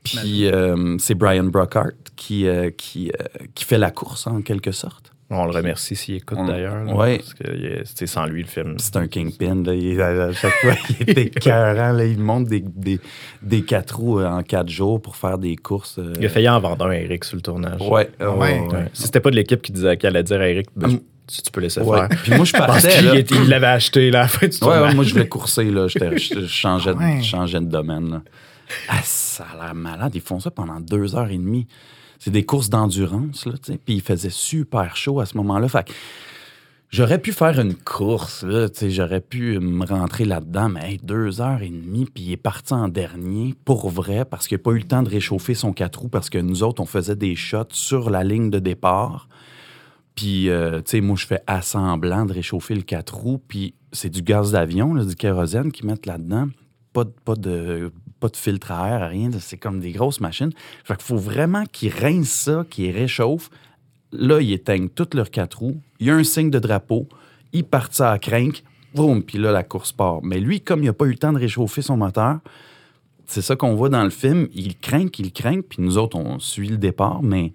Puis 0.04 0.46
euh, 0.46 0.96
c'est 0.98 1.14
Brian 1.14 1.44
Brockhart 1.44 1.92
qui, 2.16 2.46
euh, 2.46 2.70
qui, 2.70 3.10
euh, 3.10 3.24
qui 3.54 3.64
fait 3.64 3.78
la 3.78 3.90
course, 3.90 4.26
en 4.26 4.40
quelque 4.42 4.72
sorte. 4.72 5.12
On 5.30 5.44
le 5.44 5.50
remercie 5.50 5.94
s'il 5.94 6.14
écoute 6.16 6.38
d'ailleurs. 6.46 6.86
Ouais. 6.96 7.18
Parce 7.18 7.34
que 7.34 7.82
c'est 7.84 8.06
sans 8.06 8.24
lui, 8.24 8.42
le 8.42 8.48
film. 8.48 8.76
C'est 8.78 8.96
un 8.96 9.06
kingpin. 9.08 9.62
Là, 9.62 9.74
il, 9.74 10.00
à 10.00 10.32
chaque 10.32 10.54
fois, 10.62 10.72
il 11.00 11.10
est 11.10 11.18
écœurant. 11.36 11.92
Là, 11.92 12.04
il 12.06 12.18
monte 12.18 12.46
des, 12.46 12.60
des, 12.60 12.98
des 13.42 13.60
4 13.62 13.96
roues 13.98 14.20
euh, 14.20 14.26
en 14.26 14.42
4 14.42 14.68
jours 14.70 15.02
pour 15.02 15.16
faire 15.16 15.36
des 15.36 15.54
courses. 15.56 15.98
euh, 15.98 16.14
Il 16.18 16.24
a 16.24 16.28
failli 16.30 16.48
en 16.48 16.58
vendre 16.60 16.86
un, 16.86 16.92
Eric, 16.92 17.24
sur 17.24 17.36
le 17.36 17.42
tournage. 17.42 17.78
Ouais, 17.82 18.08
ouais, 18.20 18.26
Ouais? 18.26 18.60
ouais. 18.72 18.84
Si 18.94 19.02
c'était 19.02 19.20
pas 19.20 19.30
de 19.30 19.36
l'équipe 19.36 19.60
qui 19.60 19.70
disait 19.72 19.98
qu'elle 19.98 20.16
allait 20.16 20.22
dire 20.24 20.40
à 20.40 20.48
Eric, 20.48 20.68
ben, 20.74 20.86
Ah, 20.88 20.92
je- 20.92 21.34
tu, 21.36 21.42
tu 21.42 21.50
peux 21.50 21.60
laisser 21.60 21.84
faire. 21.84 22.08
Puis 22.08 22.32
moi, 22.34 22.46
je 22.46 22.52
partais. 22.56 23.02
là. 23.02 23.14
il 23.16 23.48
l'avait 23.50 23.66
acheté 23.66 24.10
là, 24.10 24.20
à 24.20 24.22
la 24.22 24.28
fin 24.28 24.46
du 24.46 24.54
Ouais, 24.54 24.58
tournage. 24.60 24.88
ouais, 24.88 24.94
moi, 24.94 25.04
je 25.04 25.12
voulais 25.12 25.28
courser, 25.28 25.64
là. 25.70 25.86
Je, 25.88 26.46
changeais, 26.46 26.94
de- 26.94 27.22
changeais 27.22 27.60
de 27.60 27.66
domaine, 27.66 28.10
là. 28.12 28.22
Ah, 28.88 29.00
ça 29.02 29.44
a 29.58 29.62
l'air 29.66 29.74
malade. 29.74 30.12
Ils 30.14 30.22
font 30.22 30.40
ça 30.40 30.50
pendant 30.50 30.80
deux 30.80 31.14
heures 31.16 31.28
et 31.30 31.36
demie. 31.36 31.66
C'est 32.18 32.30
des 32.30 32.44
courses 32.44 32.70
d'endurance, 32.70 33.46
là, 33.46 33.52
tu 33.52 33.72
sais. 33.72 33.78
Puis 33.78 33.94
il 33.94 34.00
faisait 34.00 34.30
super 34.30 34.96
chaud 34.96 35.20
à 35.20 35.26
ce 35.26 35.36
moment-là. 35.36 35.68
Fait 35.68 35.88
j'aurais 36.90 37.20
pu 37.20 37.32
faire 37.32 37.60
une 37.60 37.74
course, 37.74 38.42
là, 38.44 38.68
tu 38.68 38.78
sais. 38.78 38.90
J'aurais 38.90 39.20
pu 39.20 39.58
me 39.58 39.86
rentrer 39.86 40.24
là-dedans, 40.24 40.68
mais 40.68 40.98
deux 41.02 41.40
heures 41.40 41.62
et 41.62 41.70
demie, 41.70 42.06
puis 42.06 42.24
il 42.24 42.32
est 42.32 42.36
parti 42.36 42.74
en 42.74 42.88
dernier, 42.88 43.54
pour 43.64 43.88
vrai, 43.90 44.24
parce 44.24 44.48
qu'il 44.48 44.56
n'a 44.58 44.62
pas 44.62 44.72
eu 44.72 44.78
le 44.78 44.88
temps 44.88 45.02
de 45.02 45.10
réchauffer 45.10 45.54
son 45.54 45.72
quatre 45.72 46.00
roues, 46.00 46.08
parce 46.08 46.30
que 46.30 46.38
nous 46.38 46.62
autres, 46.62 46.82
on 46.82 46.86
faisait 46.86 47.16
des 47.16 47.36
shots 47.36 47.64
sur 47.70 48.10
la 48.10 48.24
ligne 48.24 48.50
de 48.50 48.58
départ. 48.58 49.28
Puis, 50.18 50.50
euh, 50.50 50.78
tu 50.78 50.90
sais, 50.90 51.00
moi, 51.00 51.14
je 51.14 51.26
fais 51.26 51.42
assemblant 51.46 52.26
de 52.26 52.32
réchauffer 52.32 52.74
le 52.74 52.82
4 52.82 53.14
roues, 53.14 53.38
puis 53.38 53.76
c'est 53.92 54.10
du 54.10 54.20
gaz 54.20 54.50
d'avion, 54.50 54.92
du 54.96 55.14
kérosène 55.14 55.70
qu'ils 55.70 55.86
mettent 55.86 56.06
là-dedans. 56.06 56.48
Pas 56.92 57.04
de, 57.04 57.12
pas, 57.24 57.36
de, 57.36 57.92
pas 58.20 58.28
de 58.28 58.36
filtre 58.36 58.72
à 58.72 58.88
air, 58.88 59.10
rien. 59.10 59.30
C'est 59.38 59.56
comme 59.56 59.80
des 59.80 59.92
grosses 59.92 60.20
machines. 60.20 60.52
Fait 60.84 60.96
qu'il 60.96 61.04
faut 61.04 61.16
vraiment 61.16 61.64
qu'ils 61.66 61.92
rincent 61.92 62.44
ça, 62.44 62.66
qu'ils 62.68 62.90
réchauffent. 62.90 63.50
Là, 64.12 64.40
ils 64.40 64.52
éteignent 64.52 64.88
toutes 64.88 65.14
leurs 65.14 65.30
4 65.30 65.58
roues. 65.58 65.80
Il 66.00 66.06
y 66.06 66.10
a 66.10 66.14
un 66.14 66.24
signe 66.24 66.50
de 66.50 66.58
drapeau. 66.58 67.08
Ils 67.52 67.64
partent 67.64 67.94
ça 67.94 68.12
à 68.12 68.18
crank. 68.18 68.62
Boum, 68.94 69.22
puis 69.22 69.38
là, 69.38 69.52
la 69.52 69.62
course 69.62 69.92
part. 69.92 70.20
Mais 70.22 70.40
lui, 70.40 70.60
comme 70.60 70.82
il 70.82 70.86
n'a 70.86 70.92
pas 70.92 71.04
eu 71.04 71.10
le 71.10 71.18
temps 71.18 71.32
de 71.32 71.38
réchauffer 71.38 71.82
son 71.82 71.96
moteur, 71.96 72.38
c'est 73.26 73.42
ça 73.42 73.54
qu'on 73.54 73.74
voit 73.74 73.90
dans 73.90 74.04
le 74.04 74.10
film. 74.10 74.48
Il 74.54 74.78
craint, 74.78 75.06
il 75.18 75.32
craint, 75.32 75.60
puis 75.60 75.82
nous 75.82 75.98
autres, 75.98 76.16
on 76.16 76.38
suit 76.38 76.68
le 76.68 76.78
départ, 76.78 77.22
mais 77.22 77.52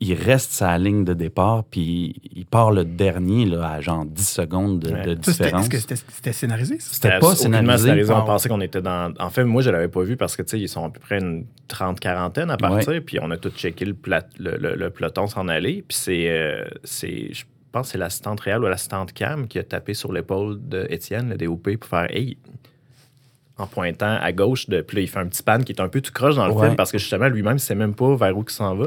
il 0.00 0.12
reste 0.14 0.52
sa 0.52 0.76
ligne 0.76 1.04
de 1.04 1.14
départ, 1.14 1.64
puis 1.64 2.16
il 2.34 2.44
part 2.44 2.70
le 2.70 2.84
dernier 2.84 3.46
là, 3.46 3.70
à 3.70 3.80
genre 3.80 4.04
10 4.04 4.28
secondes 4.28 4.78
de, 4.78 4.90
Ouais. 4.92 5.06
de 5.06 5.14
différence. 5.14 5.68
Est-ce 5.72 5.86
que 5.86 5.94
c'était 6.10 6.32
scénarisé? 6.32 6.76
C'était 6.80 7.18
pas 7.18 7.32
aucunement 7.32 7.78
scénarisé. 7.78 8.12
On 8.12 8.16
Ah 8.18 8.22
pensait 8.26 8.48
qu'on 8.50 8.60
était 8.60 8.82
dans. 8.82 9.14
En 9.18 9.30
fait, 9.30 9.44
moi, 9.44 9.62
je 9.62 9.70
l'avais 9.70 9.88
pas 9.88 10.02
vu 10.02 10.16
parce 10.18 10.36
que, 10.36 10.42
tu 10.42 10.50
sais, 10.50 10.60
ils 10.60 10.68
sont 10.68 10.84
à 10.84 10.90
peu 10.90 11.00
près 11.00 11.18
une 11.20 11.46
trente-quarantaine 11.66 12.50
à 12.50 12.58
partir. 12.58 13.00
Puis 13.06 13.18
on 13.22 13.30
a 13.30 13.38
tout 13.38 13.48
checké 13.50 13.86
le, 13.86 13.96
le, 14.38 14.56
le- 14.58 14.74
le 14.74 14.90
peloton 14.90 15.26
s'en 15.28 15.48
aller. 15.48 15.82
Puis 15.88 15.96
c'est. 15.96 16.28
euh, 16.28 16.64
c'est 16.84 17.32
je 17.32 17.44
pense 17.72 17.86
que 17.88 17.92
c'est 17.92 17.98
l'assistante 17.98 18.40
réelle 18.40 18.60
ou 18.60 18.66
l'assistante 18.68 19.12
Cam 19.12 19.46
qui 19.48 19.58
a 19.58 19.62
tapé 19.62 19.92
sur 19.94 20.12
l'épaule 20.12 20.58
d'Étienne, 20.60 21.30
le 21.30 21.36
DOP, 21.36 21.76
pour 21.76 21.88
faire 21.90 22.06
Hey, 22.10 22.36
en 23.58 23.66
pointant 23.66 24.18
à 24.20 24.32
gauche. 24.32 24.68
De, 24.68 24.82
puis 24.82 24.96
là, 24.96 25.02
il 25.02 25.08
fait 25.08 25.18
un 25.20 25.26
petit 25.26 25.42
pan 25.42 25.58
qui 25.60 25.72
est 25.72 25.80
un 25.80 25.88
peu 25.88 26.00
tout 26.02 26.12
croche 26.12 26.36
dans 26.36 26.46
le 26.46 26.52
Ouais. 26.52 26.66
film 26.66 26.76
parce 26.76 26.92
que 26.92 26.98
justement, 26.98 27.28
lui-même, 27.28 27.56
il 27.56 27.60
sait 27.60 27.74
même 27.74 27.94
pas 27.94 28.14
vers 28.16 28.36
où 28.36 28.44
il 28.46 28.52
s'en 28.52 28.74
va. 28.76 28.86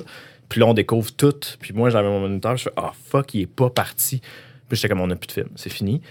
Puis 0.50 0.60
là, 0.60 0.66
on 0.68 0.74
découvre 0.74 1.12
tout. 1.12 1.34
Puis 1.60 1.74
moi, 1.74 1.90
j'avais 1.90 2.08
mon 2.10 2.22
moniteur, 2.22 2.58
je 2.58 2.64
fais 2.64 2.72
Ah, 2.76 2.92
fuck, 3.10 3.34
il 3.36 3.42
est 3.42 3.46
pas 3.48 3.70
parti. 3.70 4.20
Puis 4.68 4.76
j'étais 4.78 4.90
comme, 4.90 5.02
on 5.02 5.08
n'a 5.08 5.16
plus 5.16 5.28
de 5.28 5.32
film, 5.34 5.48
c'est 5.56 5.72
fini. 5.72 6.02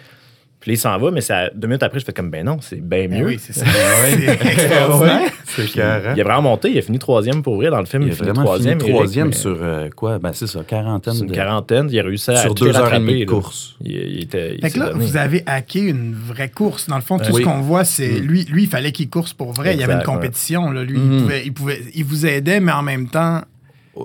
Puis 0.60 0.72
là, 0.72 0.74
il 0.74 0.78
s'en 0.78 0.98
va, 0.98 1.12
mais 1.12 1.20
deux 1.54 1.68
minutes 1.68 1.84
après, 1.84 2.00
je 2.00 2.04
fais 2.04 2.12
comme, 2.12 2.30
ben 2.30 2.44
non, 2.44 2.58
c'est 2.60 2.80
bien 2.80 3.06
Ben 3.06 3.20
mieux. 3.20 3.26
oui, 3.26 3.38
c'est 3.40 3.52
ça. 3.52 3.64
C'est 4.08 4.24
extraordinaire. 4.24 5.30
C'est 5.44 5.74
il 5.74 5.80
a 5.80 6.14
vraiment 6.24 6.42
monté, 6.42 6.70
il 6.70 6.78
a 6.78 6.82
fini 6.82 6.98
troisième 6.98 7.42
pour 7.42 7.56
vrai 7.56 7.70
dans 7.70 7.78
le 7.78 7.86
film. 7.86 8.02
Il 8.02 8.10
a 8.10 8.14
fini 8.14 8.26
vraiment 8.28 8.44
troisième. 8.44 9.32
sur 9.32 9.56
euh, 9.60 9.88
quoi? 9.94 10.18
Ben 10.18 10.32
c'est 10.32 10.46
ça, 10.48 10.62
quarantaine 10.64 11.14
sur 11.14 11.22
une 11.24 11.30
de... 11.30 11.34
quarantaine. 11.34 11.88
Il 11.92 11.98
a 11.98 12.02
réussi 12.02 12.30
à 12.32 12.36
sur 12.36 12.54
tout 12.56 12.64
deux 12.64 12.76
heures 12.76 12.92
et 12.92 12.98
demie 12.98 13.20
de 13.24 13.30
course. 13.30 13.76
Il, 13.84 13.92
il 13.92 14.22
était. 14.24 14.54
il 14.56 14.60
Fait 14.60 14.70
que 14.70 14.78
là, 14.80 14.90
donné. 14.90 15.04
vous 15.04 15.16
avez 15.16 15.42
hacké 15.46 15.80
une 15.80 16.14
vraie 16.14 16.50
course. 16.50 16.86
Dans 16.88 16.96
le 16.96 17.02
fond, 17.02 17.18
tout 17.18 17.32
Oui. 17.32 17.42
ce 17.42 17.46
qu'on 17.48 17.60
voit, 17.60 17.84
c'est 17.84 18.20
Mm. 18.20 18.24
lui, 18.26 18.44
lui, 18.46 18.62
il 18.64 18.68
fallait 18.68 18.92
qu'il 18.92 19.08
course 19.08 19.32
pour 19.32 19.52
vrai. 19.52 19.74
il 19.74 19.80
y 19.80 19.84
avait 19.84 19.94
une 19.94 20.02
compétition. 20.02 20.70
Là. 20.72 20.82
Lui, 20.82 20.98
il, 20.98 21.20
pouvait, 21.22 21.42
il, 21.46 21.52
pouvait- 21.52 21.82
il 21.94 22.04
vous 22.04 22.26
aidait, 22.26 22.58
mais 22.60 22.72
en 22.72 22.82
même 22.82 23.08
temps, 23.08 23.42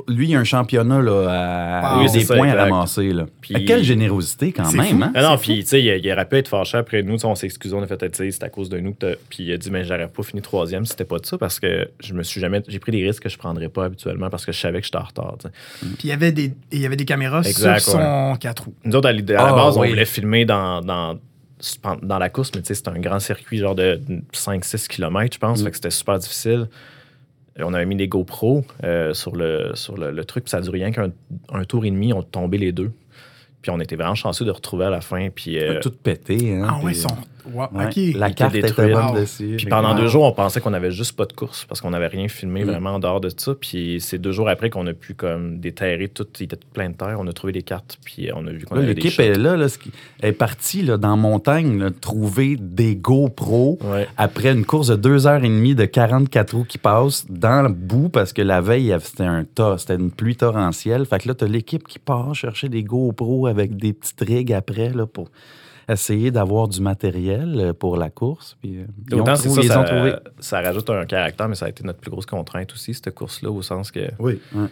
Lui, 0.07 0.29
il 0.29 0.35
a 0.35 0.39
un 0.39 0.43
championnat 0.43 1.01
là, 1.01 1.27
à... 1.29 1.95
Wow. 1.97 2.01
il 2.01 2.05
y 2.05 2.09
a 2.09 2.11
Oui, 2.11 2.19
des 2.19 2.25
points 2.35 2.49
à 2.49 2.63
ramasser. 2.63 3.13
Là. 3.13 3.25
Puis- 3.41 3.65
Quelle 3.65 3.83
générosité 3.83 4.51
quand 4.51 4.71
même. 4.73 5.03
Hein? 5.03 5.11
Ah 5.15 5.23
non, 5.23 5.37
puis 5.37 5.59
tu 5.63 5.67
sais, 5.69 5.81
il, 5.81 5.87
il 6.05 6.11
aurait 6.11 6.27
pu 6.27 6.37
être 6.37 6.47
fâché 6.47 6.77
après 6.77 7.03
nous. 7.03 7.23
On 7.25 7.35
s'est 7.35 7.45
excusé, 7.45 7.75
on 7.75 7.81
a 7.81 7.87
fait, 7.87 7.97
tu 8.11 8.31
c'est 8.31 8.43
à 8.43 8.49
cause 8.49 8.69
de 8.69 8.79
nous. 8.79 8.93
que 8.93 9.17
Puis 9.29 9.43
il 9.43 9.53
a 9.53 9.57
dit, 9.57 9.69
mais 9.71 9.83
j'aurais 9.83 10.07
pas 10.07 10.23
fini 10.23 10.41
troisième 10.41 10.85
si 10.85 10.91
c'était 10.91 11.05
pas 11.05 11.19
de 11.19 11.25
ça 11.25 11.37
parce 11.37 11.59
que 11.59 11.89
je 11.99 12.13
me 12.13 12.23
suis 12.23 12.39
jamais. 12.41 12.61
J'ai 12.67 12.79
pris 12.79 12.91
des 12.91 13.03
risques 13.05 13.23
que 13.23 13.29
je 13.29 13.37
prendrais 13.37 13.69
pas 13.69 13.85
habituellement 13.85 14.29
parce 14.29 14.45
que 14.45 14.51
je 14.51 14.59
savais 14.59 14.79
que 14.79 14.85
j'étais 14.85 14.97
en 14.97 15.03
retard. 15.03 15.35
sais. 15.41 15.49
puis 15.81 15.95
il 16.05 16.09
y 16.09 16.13
avait 16.13 16.31
des, 16.31 16.53
il 16.71 16.79
y 16.81 16.85
avait 16.85 16.95
des 16.95 17.05
caméras 17.05 17.41
Exact, 17.43 17.79
sur 17.79 17.91
son 17.93 18.35
4 18.39 18.63
roues. 18.65 18.73
Nous 18.85 18.95
autres, 18.95 19.07
à, 19.07 19.11
à 19.11 19.13
la 19.13 19.39
Ah, 19.39 19.53
base, 19.53 19.77
oui. 19.77 19.87
on 19.87 19.89
voulait 19.91 20.05
filmer 20.05 20.45
dans, 20.45 20.81
dans, 20.81 21.17
dans 22.01 22.17
la 22.19 22.29
course, 22.29 22.51
mais 22.55 22.61
tu 22.61 22.67
sais, 22.67 22.73
c'est 22.75 22.87
un 22.89 22.99
grand 22.99 23.19
circuit, 23.19 23.57
genre 23.59 23.75
de 23.75 23.99
5-6 24.33 24.87
km, 24.87 25.33
je 25.33 25.39
pense. 25.39 25.61
Mm. 25.61 25.65
Fait 25.65 25.69
que 25.71 25.75
c'était 25.77 25.91
super 25.91 26.19
difficile. 26.19 26.67
Et 27.57 27.63
on 27.63 27.73
avait 27.73 27.85
mis 27.85 27.95
des 27.95 28.07
GoPros 28.07 28.65
euh, 28.83 29.13
sur, 29.13 29.35
le, 29.35 29.71
sur 29.75 29.95
le, 29.97 30.11
le 30.11 30.25
truc, 30.25 30.45
puis 30.45 30.51
ça 30.51 30.57
a 30.57 30.61
duré 30.61 30.79
rien 30.79 30.91
qu'un 30.91 31.11
un 31.51 31.63
tour 31.65 31.85
et 31.85 31.91
demi, 31.91 32.11
on 32.13 32.23
tombé 32.23 32.57
les 32.57 32.71
deux. 32.71 32.91
Puis 33.61 33.71
on 33.71 33.79
était 33.79 33.95
vraiment 33.95 34.15
chanceux 34.15 34.43
de 34.43 34.51
retrouver 34.51 34.85
à 34.85 34.89
la 34.89 35.01
fin. 35.01 35.29
Puis, 35.29 35.57
euh, 35.59 35.79
Tout 35.79 35.91
pété. 35.91 36.53
Hein, 36.55 36.67
Ah 36.69 36.77
ouais, 36.83 36.91
puis- 36.91 36.95
son. 37.01 37.07
Wow, 37.51 37.67
Ouais. 37.73 37.85
OK. 37.87 38.15
La 38.17 38.31
carte 38.31 38.55
était 38.55 38.93
bonne 38.93 39.13
dessus. 39.15 39.55
puis 39.57 39.65
pendant 39.65 39.93
Wow. 39.95 40.01
deux 40.01 40.07
jours, 40.07 40.23
on 40.23 40.31
pensait 40.31 40.61
qu'on 40.61 40.73
avait 40.73 40.91
juste 40.91 41.15
pas 41.15 41.25
de 41.25 41.33
course 41.33 41.65
parce 41.65 41.81
qu'on 41.81 41.89
n'avait 41.89 42.07
rien 42.07 42.27
filmé 42.27 42.63
Mm. 42.63 42.67
vraiment 42.69 42.91
en 42.91 42.99
dehors 42.99 43.19
de 43.21 43.29
ça. 43.35 43.53
Puis 43.59 43.97
c'est 43.99 44.17
deux 44.17 44.31
jours 44.31 44.47
après 44.49 44.69
qu'on 44.69 44.87
a 44.87 44.93
pu 44.93 45.13
comme 45.13 45.59
déterrer 45.59 46.07
tout, 46.07 46.25
il 46.39 46.43
était 46.43 46.55
tout 46.55 46.67
plein 46.73 46.89
de 46.89 46.95
terre. 46.95 47.17
On 47.19 47.27
a 47.27 47.33
trouvé 47.33 47.53
des 47.53 47.63
cartes, 47.63 47.97
puis 48.05 48.29
on 48.35 48.47
a 48.47 48.51
vu 48.51 48.65
qu'on 48.65 48.75
avait 48.77 48.93
des 48.93 49.01
L'équipe 49.01 49.19
est 49.19 49.35
là, 49.37 49.55
là, 49.57 49.67
est 50.21 50.31
partie 50.31 50.83
là, 50.83 50.97
dans 50.97 51.09
la 51.11 51.15
montagne 51.15 51.79
là, 51.79 51.89
trouver 51.91 52.55
des 52.59 52.95
GoPros 52.95 53.77
Ouais. 53.83 54.07
après 54.17 54.51
une 54.51 54.65
course 54.65 54.87
de 54.87 54.95
deux 54.95 55.27
heures 55.27 55.43
et 55.43 55.49
demie 55.49 55.75
de 55.75 55.85
44 55.85 56.53
roues 56.55 56.63
qui 56.65 56.77
passent 56.77 57.25
dans 57.29 57.61
le 57.63 57.69
bout 57.73 58.09
parce 58.09 58.33
que 58.33 58.41
la 58.41 58.61
veille, 58.61 58.95
c'était 59.01 59.23
un 59.23 59.43
tas, 59.43 59.77
c'était 59.77 59.95
une 59.95 60.11
pluie 60.11 60.35
torrentielle. 60.35 61.05
Fait 61.05 61.19
que 61.19 61.27
là, 61.27 61.33
t'as 61.33 61.47
l'équipe 61.47 61.87
qui 61.87 61.99
part 61.99 62.33
chercher 62.35 62.69
des 62.69 62.83
GoPros 62.83 63.47
avec 63.47 63.75
des 63.75 63.93
petites 63.93 64.21
rigs 64.21 64.53
après 64.53 64.89
là, 64.89 65.05
pour 65.05 65.29
essayer 65.89 66.31
d'avoir 66.31 66.67
du 66.67 66.81
matériel 66.81 67.55
euh, 67.59 67.73
pour 67.73 67.97
la 67.97 68.09
course. 68.09 68.57
Puis, 68.61 68.77
euh, 68.79 68.85
ils 69.11 69.15
ont 69.15 69.23
trouvé- 69.23 69.37
ça, 69.37 69.61
ils 69.61 69.77
ont 69.77 69.83
trouvé. 69.83 70.13
ça 70.39 70.61
rajoute 70.61 70.89
un 70.89 71.05
caractère, 71.05 71.47
mais 71.49 71.55
ça 71.55 71.65
a 71.65 71.69
été 71.69 71.83
notre 71.83 71.99
plus 71.99 72.11
grosse 72.11 72.25
contrainte 72.25 72.71
aussi, 72.73 72.93
cette 72.93 73.13
course-là, 73.13 73.49
au 73.51 73.61
sens 73.61 73.91
que, 73.91 74.09
Oui. 74.19 74.39
ouais. 74.55 74.67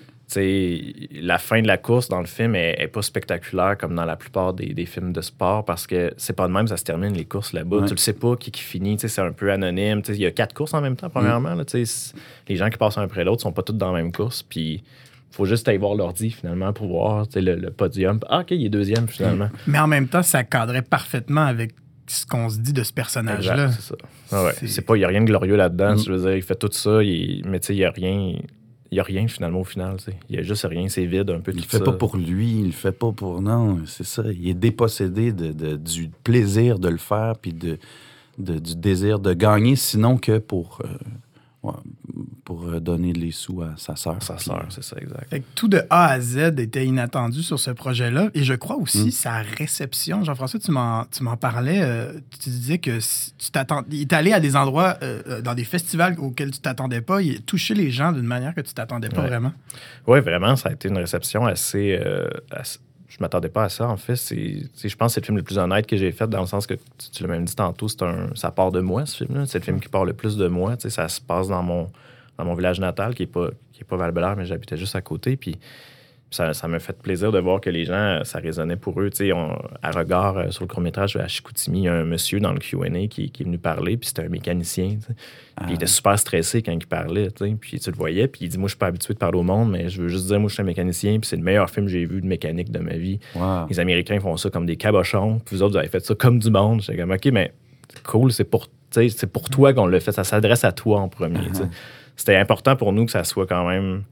la 1.22 1.38
fin 1.38 1.62
de 1.62 1.68
la 1.68 1.78
course 1.78 2.08
dans 2.08 2.20
le 2.22 2.26
film 2.26 2.56
est, 2.56 2.76
est 2.82 2.88
pas 2.88 3.02
spectaculaire 3.02 3.78
comme 3.78 3.96
dans 3.96 4.06
la 4.06 4.16
plupart 4.16 4.54
des, 4.54 4.74
des 4.74 4.86
films 4.86 5.12
de 5.12 5.22
sport 5.22 5.66
parce 5.66 5.86
que 5.88 6.14
c'est 6.18 6.34
pas 6.36 6.48
de 6.48 6.54
même, 6.54 6.68
ça 6.68 6.78
se 6.78 6.84
termine 6.86 7.14
les 7.14 7.26
courses 7.26 7.52
là-bas. 7.54 7.78
Ouais. 7.80 7.86
Tu 7.86 7.92
le 7.94 7.98
sais 7.98 8.14
pas 8.14 8.36
qui, 8.38 8.50
qui 8.52 8.62
finit, 8.62 8.98
c'est 8.98 9.20
un 9.22 9.34
peu 9.34 9.52
anonyme. 9.52 10.02
Il 10.08 10.16
y 10.16 10.26
a 10.26 10.32
quatre 10.32 10.54
courses 10.54 10.74
en 10.74 10.82
même 10.82 10.96
temps, 10.96 11.10
premièrement. 11.10 11.54
là, 11.54 11.64
c'est- 11.68 12.14
les 12.48 12.56
gens 12.56 12.70
qui 12.70 12.78
passent 12.78 12.98
un 12.98 13.04
après 13.04 13.24
l'autre 13.26 13.42
sont 13.42 13.52
pas 13.52 13.62
tous 13.64 13.74
dans 13.74 13.92
la 13.92 14.02
même 14.02 14.12
course, 14.14 14.42
puis 14.44 14.84
faut 15.32 15.46
juste 15.46 15.68
aller 15.68 15.78
voir 15.78 15.96
l'ordi 15.96 16.30
finalement 16.32 16.74
pour 16.74 16.88
voir 16.88 17.28
tu 17.28 17.34
sais, 17.34 17.42
le, 17.42 17.56
le 17.56 17.72
podium. 17.72 18.20
Ah, 18.30 18.42
ok, 18.42 18.52
il 18.52 18.66
est 18.66 18.70
deuxième 18.70 19.08
finalement. 19.08 19.50
Mais 19.68 19.80
en 19.80 19.88
même 19.88 20.08
temps, 20.08 20.24
ça 20.24 20.44
cadrait 20.44 20.82
parfaitement 20.82 21.42
avec 21.46 21.74
ce 22.08 22.26
qu'on 22.26 22.50
se 22.50 22.60
dit 22.60 22.74
de 22.74 22.84
ce 22.84 22.92
personnage-là. 22.92 23.72
C'est 23.72 23.82
ça. 23.82 23.96
Ah 24.32 24.44
ouais. 24.44 24.52
C'est- 24.60 24.68
C'est 24.68 24.82
pas, 24.82 24.96
il 24.96 25.00
n'y 25.00 25.06
a 25.06 25.08
rien 25.08 25.22
de 25.22 25.26
glorieux 25.28 25.56
là-dedans. 25.56 25.94
Mm. 25.94 26.00
Je 26.00 26.12
veux 26.12 26.20
dire, 26.20 26.36
il 26.36 26.42
fait 26.42 26.56
tout 26.56 26.70
ça, 26.72 27.02
il- 27.04 27.44
mais 27.46 27.60
tu 27.62 27.68
sais, 27.68 27.74
il 27.74 27.78
n'y 27.78 27.86
a 27.86 27.92
rien. 27.92 28.36
Il 28.94 28.98
y 28.98 29.00
a 29.00 29.04
rien 29.04 29.26
finalement 29.30 29.62
au 29.62 29.64
final. 29.64 29.96
Il 30.30 30.36
y 30.36 30.40
a 30.40 30.42
juste 30.44 30.66
rien, 30.70 30.90
c'est 30.90 31.06
vide 31.06 31.30
un 31.30 31.40
peu 31.40 31.52
Il 31.54 31.60
le 31.60 31.62
tout 31.64 31.70
fait 31.70 31.78
ça. 31.78 31.84
pas 31.86 31.94
pour 31.94 32.18
lui, 32.18 32.50
il 32.60 32.66
le 32.66 32.72
fait 32.74 32.92
pas 32.92 33.14
pour. 33.14 33.42
Non, 33.42 33.80
c'est 33.86 34.04
ça. 34.06 34.24
Il 34.30 34.50
est 34.50 34.54
dépossédé 34.54 35.32
de, 35.32 35.54
de- 35.54 35.78
du 35.78 36.10
plaisir 36.26 36.78
de 36.78 36.90
le 36.90 36.98
faire, 36.98 37.38
puis 37.42 37.54
de, 37.54 37.78
de- 38.38 38.60
du 38.60 38.76
désir 38.76 39.20
de 39.20 39.34
gagner, 39.34 39.78
sinon 39.78 40.18
que 40.18 40.40
pour, 40.40 40.80
euh, 40.84 40.88
ouais, 41.64 41.74
pour 42.62 42.70
euh, 42.74 42.80
donner 42.80 43.14
les 43.14 43.32
sous 43.32 43.62
à 43.62 43.74
sa 43.78 43.96
sœur. 43.96 44.18
Sa 44.22 44.38
sœur, 44.38 44.66
c'est 44.70 44.84
ça, 44.84 44.96
exact. 45.00 45.30
Fait 45.30 45.40
que 45.40 45.46
tout 45.56 45.68
de 45.68 45.82
A 45.90 46.08
à 46.10 46.20
Z 46.20 46.38
était 46.60 46.86
inattendu 46.86 47.42
sur 47.44 47.60
ce 47.60 47.72
projet-là. 47.72 48.30
Et 48.34 48.44
je 48.44 48.54
crois 48.54 48.76
aussi 48.78 49.08
Mm. 49.08 49.12
sa 49.12 49.34
réception. 49.42 50.24
Jean-François, 50.24 50.60
tu 50.60 50.72
m'en, 50.72 51.06
tu 51.06 51.24
m'en 51.24 51.38
parlais. 51.38 51.80
euh, 51.82 52.14
tu 52.40 52.50
disais 52.50 52.78
que 52.78 53.00
si 53.00 53.34
tu 53.38 53.52
t'attends, 53.52 53.84
il 53.90 54.02
est 54.02 54.14
allé 54.14 54.34
à 54.34 54.40
des 54.40 54.56
endroits, 54.56 54.98
euh, 55.02 55.22
euh, 55.28 55.42
dans 55.42 55.54
des 55.56 55.64
festivals 55.64 56.16
auxquels 56.20 56.52
tu 56.52 56.60
t'attendais 56.60 57.02
pas. 57.02 57.22
Il 57.22 57.38
a 57.38 57.40
touché 57.40 57.74
les 57.74 57.90
gens 57.92 58.12
d'une 58.12 58.26
manière 58.28 58.54
que 58.54 58.62
tu 58.62 58.74
t'attendais 58.74 59.10
pas 59.10 59.22
Ouais. 59.22 59.28
vraiment. 59.28 59.54
Oui, 60.08 60.20
vraiment, 60.20 60.56
ça 60.56 60.70
a 60.70 60.72
été 60.74 60.88
une 60.90 60.98
réception 60.98 61.46
assez. 61.46 62.00
euh, 62.06 62.28
assez- 62.52 62.80
je 63.10 63.18
m'attendais 63.20 63.50
pas 63.50 63.66
à 63.66 63.70
ça, 63.70 63.90
en 63.90 63.98
fait. 63.98 64.16
C'est, 64.16 64.62
je 64.88 64.96
pense 64.96 65.10
que 65.12 65.16
c'est 65.16 65.22
le 65.22 65.26
film 65.26 65.38
le 65.38 65.44
plus 65.44 65.58
honnête 65.58 65.86
que 65.86 65.98
j'ai 65.98 66.12
fait, 66.14 66.28
dans 66.30 66.40
le 66.40 66.48
sens 66.48 66.66
que, 66.66 66.76
tu, 66.76 67.10
tu 67.12 67.24
l'as 67.24 67.30
même 67.30 67.44
dit 67.44 67.56
tantôt, 67.56 67.90
c'est 67.90 68.04
un, 68.04 68.30
ça 68.36 68.52
part 68.52 68.72
de 68.72 68.80
moi, 68.80 69.06
ce 69.06 69.18
film-là. 69.26 69.46
C'est 69.48 69.60
le 69.60 69.66
film 69.66 69.80
qui 69.82 69.90
part 69.90 70.06
le 70.06 70.14
plus 70.14 70.38
de 70.38 70.48
moi. 70.48 70.78
Tu 70.78 70.84
sais, 70.84 70.90
ça 70.92 71.10
se 71.10 71.20
passe 71.20 71.50
dans 71.50 71.62
mon, 71.62 71.90
dans 72.38 72.46
mon 72.46 72.54
village 72.54 72.80
natal, 72.80 73.14
qui 73.16 73.24
n'est 73.24 73.28
pas, 73.28 73.50
qui 73.74 73.82
est 73.82 73.86
pas 73.86 73.98
val 73.98 74.14
mais 74.38 74.46
j'habitais 74.46 74.78
juste 74.78 74.96
à 74.96 75.02
côté. 75.02 75.36
Puis 75.38 75.58
ça, 76.34 76.54
ça 76.54 76.66
m'a 76.70 76.80
fait 76.80 76.98
plaisir 76.98 77.34
de 77.34 77.40
voir 77.40 77.60
que 77.60 77.70
les 77.70 77.84
gens, 77.84 78.22
ça 78.24 78.40
résonnait 78.40 78.78
pour 78.78 79.00
eux. 79.02 79.10
Tu 79.10 79.18
sais, 79.18 79.34
on- 79.34 79.58
à 79.82 79.92
regard 79.92 80.38
euh, 80.38 80.50
sur 80.50 80.64
le 80.64 80.70
court-métrage 80.70 81.18
à 81.18 81.28
Chicoutimi, 81.28 81.80
il 81.80 81.84
y 81.84 81.88
a 81.90 81.94
un 81.94 82.06
monsieur 82.06 82.40
dans 82.40 82.54
le 82.54 82.60
QA 82.60 82.90
qui, 83.10 83.32
qui 83.32 83.44
est 83.44 83.46
venu 83.46 83.58
parler, 83.58 83.98
puis 83.98 84.08
c'était 84.08 84.24
un 84.24 84.30
mécanicien. 84.30 84.98
il 85.68 85.74
était 85.74 85.88
super 85.88 86.18
stressé 86.18 86.62
quand 86.62 86.72
il 86.72 86.88
parlait. 86.88 87.28
Puis 87.60 87.82
tu 87.82 87.92
le 87.92 87.98
voyais, 87.98 88.30
puis 88.30 88.46
il 88.46 88.48
dit 88.50 88.58
Moi, 88.58 88.68
je 88.70 88.72
suis 88.76 88.80
pas 88.80 88.88
habitué 88.88 89.14
de 89.14 89.20
parler 89.20 89.38
au 89.40 89.44
monde, 89.44 89.72
mais 89.72 89.90
je 89.90 90.02
veux 90.02 90.08
juste 90.08 90.28
dire, 90.28 90.40
moi, 90.40 90.48
je 90.48 90.54
suis 90.54 90.62
un 90.62 90.66
mécanicien, 90.66 91.20
puis 91.20 91.28
c'est 91.28 91.36
le 91.36 91.44
meilleur 91.44 91.70
film 91.70 91.88
que 91.88 91.92
j'ai 91.92 92.06
vu 92.06 92.22
de 92.22 92.28
mécanique 92.28 92.72
de 92.72 92.80
ma 92.80 92.94
vie. 92.96 93.20
Wow. 93.36 93.68
Les 93.70 93.80
Américains 93.82 94.20
font 94.22 94.38
ça 94.38 94.50
comme 94.50 94.66
des 94.66 94.78
cabochons, 94.78 95.40
puis 95.46 95.58
vous 95.58 95.64
autres, 95.64 95.74
vous 95.74 95.80
avez 95.80 95.90
fait 95.90 96.00
ça 96.06 96.16
comme 96.16 96.40
du 96.40 96.50
monde. 96.50 96.82
J'étais 96.82 96.98
comme 96.98 97.12
OK, 97.12 97.26
mais 97.26 97.52
cool, 98.06 98.32
c'est 98.32 98.46
pour, 98.46 98.68
c'est 98.90 99.28
pour 99.28 99.50
toi 99.50 99.74
qu'on 99.74 99.86
le 99.86 100.00
fait, 100.00 100.14
ça 100.14 100.24
s'adresse 100.24 100.64
à 100.64 100.72
toi 100.72 101.02
en 101.02 101.10
premier. 101.10 101.40
sais. 101.54 101.64
C'était 102.16 102.36
important 102.36 102.76
pour 102.76 102.94
nous 102.94 103.06
que 103.06 103.12
ça 103.12 103.24
soit 103.24 103.48
quand 103.48 103.68
même. 103.68 104.04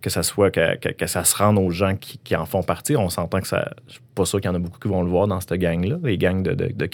Que 0.00 0.08
ça 0.08 0.22
soit 0.22 0.50
que, 0.50 1.06
ça 1.06 1.24
se 1.24 1.36
rende 1.36 1.58
aux 1.58 1.70
gens 1.70 1.94
qui, 1.94 2.34
en 2.34 2.46
font 2.46 2.62
partie. 2.62 2.96
On 2.96 3.10
s'entend 3.10 3.40
que 3.40 3.46
ça. 3.46 3.70
Je 3.86 3.94
suis 3.94 4.02
pas 4.14 4.24
sûr 4.24 4.40
qu'il 4.40 4.50
y 4.50 4.52
en 4.52 4.56
a 4.56 4.58
beaucoup 4.58 4.78
qui 4.78 4.88
vont 4.88 5.02
le 5.02 5.10
voir 5.10 5.26
dans 5.26 5.40
cette 5.40 5.52
gang-là, 5.54 5.98
les 6.02 6.16
gangs 6.16 6.42
de, 6.42 6.54
de, 6.54 6.72
de 6.72 6.86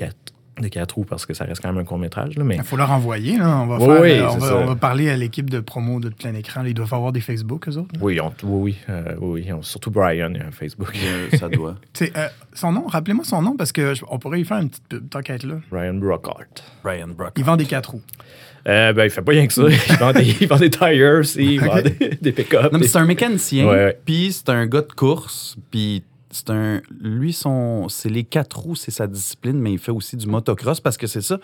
quatre, 0.56 0.62
de 0.62 0.68
quatre 0.68 0.94
roues, 0.94 1.04
parce 1.04 1.26
que 1.26 1.34
ça 1.34 1.44
reste 1.44 1.60
quand 1.62 1.68
même 1.72 1.78
un 1.82 1.84
court-métrage. 1.84 2.36
là, 2.36 2.44
Mais 2.44 2.56
Il 2.56 2.62
faut 2.62 2.76
leur 2.76 2.90
envoyer. 2.90 3.36
Là. 3.38 3.58
On, 3.60 3.66
va 3.66 3.76
Oui, 3.78 3.84
faire, 3.86 4.00
oui, 4.02 4.10
euh, 4.12 4.28
on, 4.30 4.38
va, 4.38 4.48
ça. 4.48 4.56
on 4.56 4.64
va 4.66 4.76
parler 4.76 5.10
à 5.10 5.16
l'équipe 5.16 5.48
de 5.50 5.60
promo 5.60 6.00
de 6.00 6.08
plein 6.08 6.34
écran. 6.34 6.64
Ils 6.64 6.74
doivent 6.74 6.92
avoir 6.94 7.12
des 7.12 7.20
Facebook, 7.20 7.68
eux 7.68 7.76
autres. 7.76 7.88
là. 7.94 7.98
Oui, 8.02 8.20
on- 8.20 8.32
oui, 8.44 8.60
oui, 8.62 8.76
euh, 8.88 9.14
oui, 9.20 9.42
oui. 9.46 9.52
On- 9.52 9.62
surtout 9.62 9.90
Brian, 9.90 10.30
il 10.34 10.38
y 10.38 10.40
a 10.40 10.46
un 10.46 10.50
Facebook. 10.50 10.92
Euh, 11.32 11.36
ça 11.36 11.48
doit. 11.48 11.76
Euh, 12.02 12.28
son 12.52 12.72
nom, 12.72 12.86
rappelez-moi 12.86 13.24
son 13.24 13.42
nom 13.42 13.56
parce 13.56 13.72
que 13.72 13.94
je- 13.94 14.04
on 14.10 14.18
pourrait 14.18 14.40
y 14.40 14.44
faire 14.44 14.58
une 14.58 14.68
petite 14.70 14.88
pub, 14.88 15.04
être 15.28 15.44
là. 15.44 15.56
Brian 15.70 15.94
Brockhart. 15.94 16.46
Brian 16.82 17.08
Brock. 17.08 17.32
Il 17.36 17.44
vend 17.44 17.56
des 17.56 17.64
quatre 17.66 17.90
roues. 17.90 18.02
Euh, 18.68 18.92
ben, 18.92 19.04
il 19.04 19.10
fait 19.10 19.22
pas 19.22 19.32
rien 19.32 19.46
que 19.46 19.52
ça. 19.52 19.62
Il 19.68 19.96
vend 19.96 20.12
des, 20.12 20.36
il 20.40 20.48
vend 20.48 20.56
des 20.56 20.70
tires 20.70 21.18
aussi, 21.20 21.54
il 21.54 21.60
vend 21.64 21.80
des, 21.82 22.18
des 22.20 22.32
pick-up. 22.32 22.64
Non, 22.64 22.68
mais 22.74 22.80
des- 22.80 22.88
c'est 22.88 22.98
un 22.98 23.04
mécanicien, 23.04 23.92
puis 24.04 24.32
c'est 24.32 24.48
un 24.48 24.66
gars 24.66 24.80
de 24.82 24.92
course, 24.92 25.56
puis 25.70 26.02
c'est 26.36 26.50
un... 26.50 26.80
Lui, 27.00 27.32
son... 27.32 27.88
c'est 27.88 28.08
les 28.08 28.24
quatre 28.24 28.58
roues, 28.58 28.74
c'est 28.76 28.90
sa 28.90 29.06
discipline, 29.06 29.58
mais 29.58 29.72
il 29.72 29.78
fait 29.78 29.90
aussi 29.92 30.16
du 30.16 30.26
motocross, 30.26 30.80
parce 30.80 30.96
que 30.96 31.06
c'est 31.06 31.20
ça, 31.22 31.38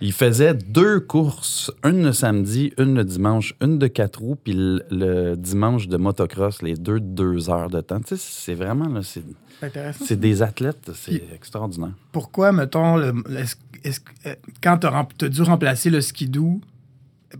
il 0.00 0.12
faisait 0.12 0.54
deux 0.54 1.00
courses, 1.00 1.70
une 1.84 2.02
le 2.04 2.12
samedi, 2.12 2.72
une 2.78 2.94
le 2.94 3.04
dimanche, 3.04 3.54
une 3.60 3.78
de 3.78 3.86
quatre 3.86 4.20
roues, 4.20 4.36
puis 4.36 4.52
le, 4.54 4.82
le 4.90 5.36
dimanche 5.36 5.88
de 5.88 5.96
motocross, 5.96 6.62
les 6.62 6.74
deux 6.74 7.00
de 7.00 7.06
deux 7.06 7.50
heures 7.50 7.70
de 7.70 7.80
temps. 7.80 8.00
Tu 8.00 8.16
sais, 8.16 8.22
c'est 8.24 8.54
vraiment, 8.54 8.88
là, 8.88 9.00
c'est, 9.02 9.22
C'est 9.60 9.66
intéressant. 9.66 10.04
c'est 10.04 10.20
des 10.20 10.42
athlètes, 10.42 10.90
c'est 10.94 11.22
extraordinaire. 11.34 11.92
Pourquoi, 12.12 12.52
mettons, 12.52 12.96
le, 12.96 13.12
euh, 13.28 14.34
quand 14.62 14.78
tu 14.78 15.24
as, 15.24 15.28
dû 15.28 15.42
remplacer 15.42 15.90
le 15.90 16.00
skidoo, 16.00 16.60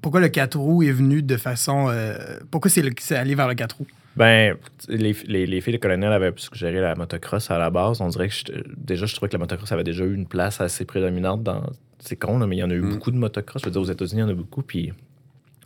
pourquoi 0.02 0.20
le 0.20 0.28
4 0.28 0.58
roues 0.58 0.82
est 0.82 0.92
venu 0.92 1.23
de 1.23 1.37
façon. 1.37 1.87
euh, 1.88 2.16
pourquoi 2.50 2.70
c'est, 2.70 2.82
le- 2.82 2.90
c'est 2.99 3.16
allé 3.16 3.34
vers 3.34 3.49
le 3.49 3.54
4 3.54 3.76
roues? 3.78 3.87
Ben, 4.16 4.56
les, 4.88 5.14
les, 5.26 5.47
les 5.47 5.61
filles 5.61 5.73
de 5.75 5.78
colonel 5.78 6.12
avaient 6.12 6.33
suggéré 6.37 6.80
la 6.80 6.94
motocross 6.94 7.50
à 7.50 7.59
la 7.59 7.71
base. 7.71 8.00
On 8.00 8.09
dirait 8.09 8.28
que 8.28 8.35
je- 8.35 8.62
déjà, 8.76 9.06
je 9.06 9.14
trouvais 9.14 9.28
que 9.28 9.35
la 9.35 9.40
motocross 9.40 9.73
avait 9.73 9.83
déjà 9.85 10.04
eu 10.04 10.14
une 10.14 10.26
place 10.26 10.61
assez 10.61 10.85
prédominante 10.85 11.42
dans. 11.42 11.62
C'est 11.99 12.16
con, 12.16 12.38
là, 12.38 12.47
mais 12.47 12.56
il 12.56 12.61
y 12.61 12.62
en 12.62 12.71
a 12.71 12.75
eu 12.75 12.80
Mm. 12.83 12.90
beaucoup 12.90 13.11
de 13.11 13.16
motocross. 13.16 13.62
Je 13.62 13.66
veux 13.66 13.73
dire, 13.73 13.80
aux 13.80 13.90
États-Unis, 13.90 14.21
il 14.21 14.25
y 14.25 14.26
en 14.26 14.28
a 14.28 14.35
beaucoup. 14.35 14.62
Puis 14.62 14.92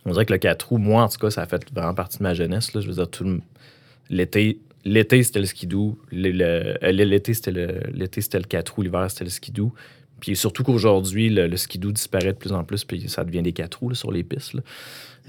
on 0.06 0.12
dirait 0.12 0.24
que 0.24 0.32
le 0.32 0.38
4 0.38 0.68
roues, 0.68 0.78
moi, 0.78 1.02
en 1.02 1.08
tout 1.08 1.18
cas, 1.18 1.30
ça 1.30 1.42
a 1.42 1.46
fait 1.46 1.62
vraiment 1.74 1.94
partie 1.94 2.18
de 2.18 2.22
ma 2.22 2.32
jeunesse. 2.32 2.72
Là. 2.74 2.80
Je 2.80 2.86
veux 2.88 2.94
dire, 2.94 3.08
tout 3.10 3.40
l'été. 4.08 4.58
L'été, 4.84 5.22
c'était 5.24 5.40
le 5.40 5.44
skidoo. 5.46 5.98
Euh, 6.14 6.74
L'été, 6.92 7.34
c'était 7.34 7.50
le, 7.50 7.80
l'été, 7.92 8.20
c'était 8.22 8.38
le 8.38 8.44
4 8.44 8.70
roues. 8.74 8.82
L'hiver, 8.82 9.10
c'était 9.10 9.24
le 9.24 9.30
skidoo. 9.30 9.74
Puis 10.20 10.34
surtout 10.36 10.64
qu'aujourd'hui, 10.64 11.28
le, 11.30 11.46
le 11.46 11.56
skidoo 11.56 11.92
disparaît 11.92 12.32
de 12.32 12.38
plus 12.38 12.52
en 12.52 12.64
plus, 12.64 12.84
puis 12.84 13.08
ça 13.08 13.24
devient 13.24 13.42
des 13.42 13.52
4 13.52 13.74
roues 13.80 13.90
là, 13.90 13.94
sur 13.94 14.10
les 14.12 14.24
pistes. 14.24 14.54
là. 14.54 14.60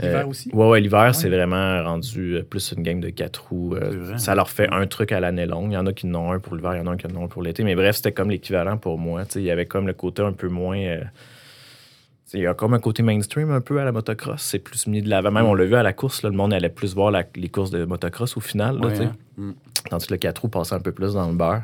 L'hiver 0.02 0.22
Euh, 0.26 0.28
aussi? 0.30 0.50
Ouais, 0.54 0.68
ouais, 0.70 0.80
l'hiver, 0.80 1.00
Ouais. 1.08 1.14
c'est 1.14 1.28
vraiment 1.30 1.84
rendu 1.84 2.36
euh, 2.38 2.42
plus 2.44 2.72
une 2.76 2.84
gang 2.84 3.00
de 3.02 3.10
quatre 3.10 3.48
roues. 3.50 3.76
euh, 3.76 4.18
ça 4.18 4.34
leur 4.34 4.50
fait 4.50 4.70
un 4.72 4.88
truc 4.88 5.12
à 5.12 5.20
l'année 5.20 5.46
longue. 5.46 5.72
Il 5.72 5.74
y 5.74 5.78
en 5.78 5.86
a 5.86 5.92
qui 5.94 6.08
en 6.08 6.16
ont 6.16 6.32
un 6.32 6.40
pour 6.40 6.56
l'hiver, 6.56 6.74
il 6.76 6.78
y 6.78 6.82
en 6.82 6.88
a 6.88 6.96
qui 6.96 7.06
en 7.08 7.16
ont 7.18 7.26
un 7.26 7.28
pour 7.28 7.44
l'été. 7.44 7.64
Mais 7.66 7.76
bref, 7.76 7.98
c'était 7.98 8.14
comme 8.14 8.30
l'équivalent 8.30 8.78
pour 8.78 8.98
moi. 8.98 9.24
Il 9.36 9.42
y 9.42 9.52
avait 9.52 9.66
comme 9.66 9.88
le 9.88 9.94
côté 9.94 10.22
un 10.22 10.32
peu 10.32 10.48
moins. 10.48 10.78
il 12.34 12.40
y 12.42 12.46
a 12.48 12.54
comme 12.54 12.74
un 12.76 12.80
côté 12.80 13.04
mainstream 13.04 13.52
un 13.52 13.60
peu 13.62 13.80
à 13.82 13.84
la 13.86 13.92
motocross. 13.92 14.42
C'est 14.42 14.60
plus 14.60 14.88
mis 14.88 15.02
de 15.02 15.10
l'avant. 15.10 15.32
Même 15.32 15.46
on 15.46 15.54
l'a 15.54 15.66
vu 15.66 15.76
à 15.76 15.84
la 15.84 15.94
course, 15.94 16.24
là, 16.24 16.30
le 16.30 16.36
monde 16.36 16.54
allait 16.54 16.70
plus 16.70 16.94
voir 16.94 17.12
la- 17.12 17.26
les 17.36 17.50
courses 17.50 17.72
de 17.72 17.84
motocross 17.86 18.38
au 18.38 18.40
final. 18.40 18.78
là, 18.80 18.88
Ouais, 18.88 19.02
hein? 19.02 19.16
Mm. 19.38 19.52
Tandis 19.90 20.08
que 20.08 20.14
le 20.14 20.18
4 20.20 20.40
roues 20.44 20.48
passait 20.50 20.76
un 20.76 20.80
peu 20.80 20.92
plus 20.92 21.14
dans 21.16 21.28
le 21.28 21.36
beurre. 21.36 21.64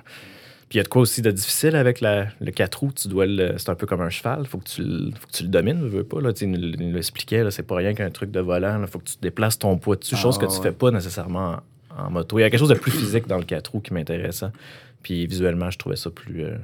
Puis 0.68 0.78
il 0.78 0.78
y 0.78 0.80
a 0.80 0.84
de 0.84 0.88
quoi 0.88 1.04
aussi 1.04 1.22
de 1.22 1.30
difficile 1.30 1.76
avec 1.76 2.02
la- 2.02 2.28
le 2.42 2.52
4 2.52 2.76
roues. 2.80 2.92
Tu 2.92 3.08
dois 3.08 3.28
le- 3.28 3.56
c'est 3.58 3.70
un 3.70 3.76
peu 3.76 3.86
comme 3.86 4.02
un 4.02 4.10
cheval. 4.10 4.46
Faut 4.48 4.58
que 4.58 4.64
tu, 4.68 4.82
faut 4.82 5.28
que 5.28 5.32
tu 5.32 5.44
le 5.44 5.50
domines, 5.50 5.80
veux, 5.80 5.90
veux 5.90 6.04
pas. 6.04 6.20
Là. 6.22 6.34
Tu 6.34 6.48
l'expliquait. 6.48 7.44
là, 7.44 7.52
C'est 7.52 7.64
pas 7.64 7.76
rien 7.76 7.94
qu'un 7.94 8.10
truc 8.10 8.32
de 8.32 8.40
volant. 8.40 8.82
Il 8.82 8.88
faut 8.88 8.98
que 9.00 9.06
tu 9.06 9.16
déplaces 9.22 9.60
ton 9.60 9.78
poids 9.78 9.96
dessus. 9.96 10.16
Ah, 10.18 10.22
chose 10.22 10.38
que 10.40 10.46
tu 10.46 10.54
ouais. 10.58 10.62
fais 10.64 10.72
pas 10.72 10.90
nécessairement 10.92 11.58
en, 11.96 12.06
en 12.08 12.10
moto. 12.12 12.40
Il 12.40 12.42
y 12.42 12.46
a 12.46 12.50
quelque 12.50 12.60
chose 12.60 12.70
de 12.70 12.74
plus 12.76 12.92
physique 12.92 13.28
dans 13.28 13.38
le 13.38 13.44
4 13.44 13.68
roues 13.72 13.80
qui 13.82 13.94
m'intéressait. 13.94 14.48
Puis 15.04 15.28
visuellement, 15.28 15.70
je 15.70 15.78
trouvais 15.78 15.96
ça 15.98 16.10
plus. 16.10 16.44
euh, 16.46 16.58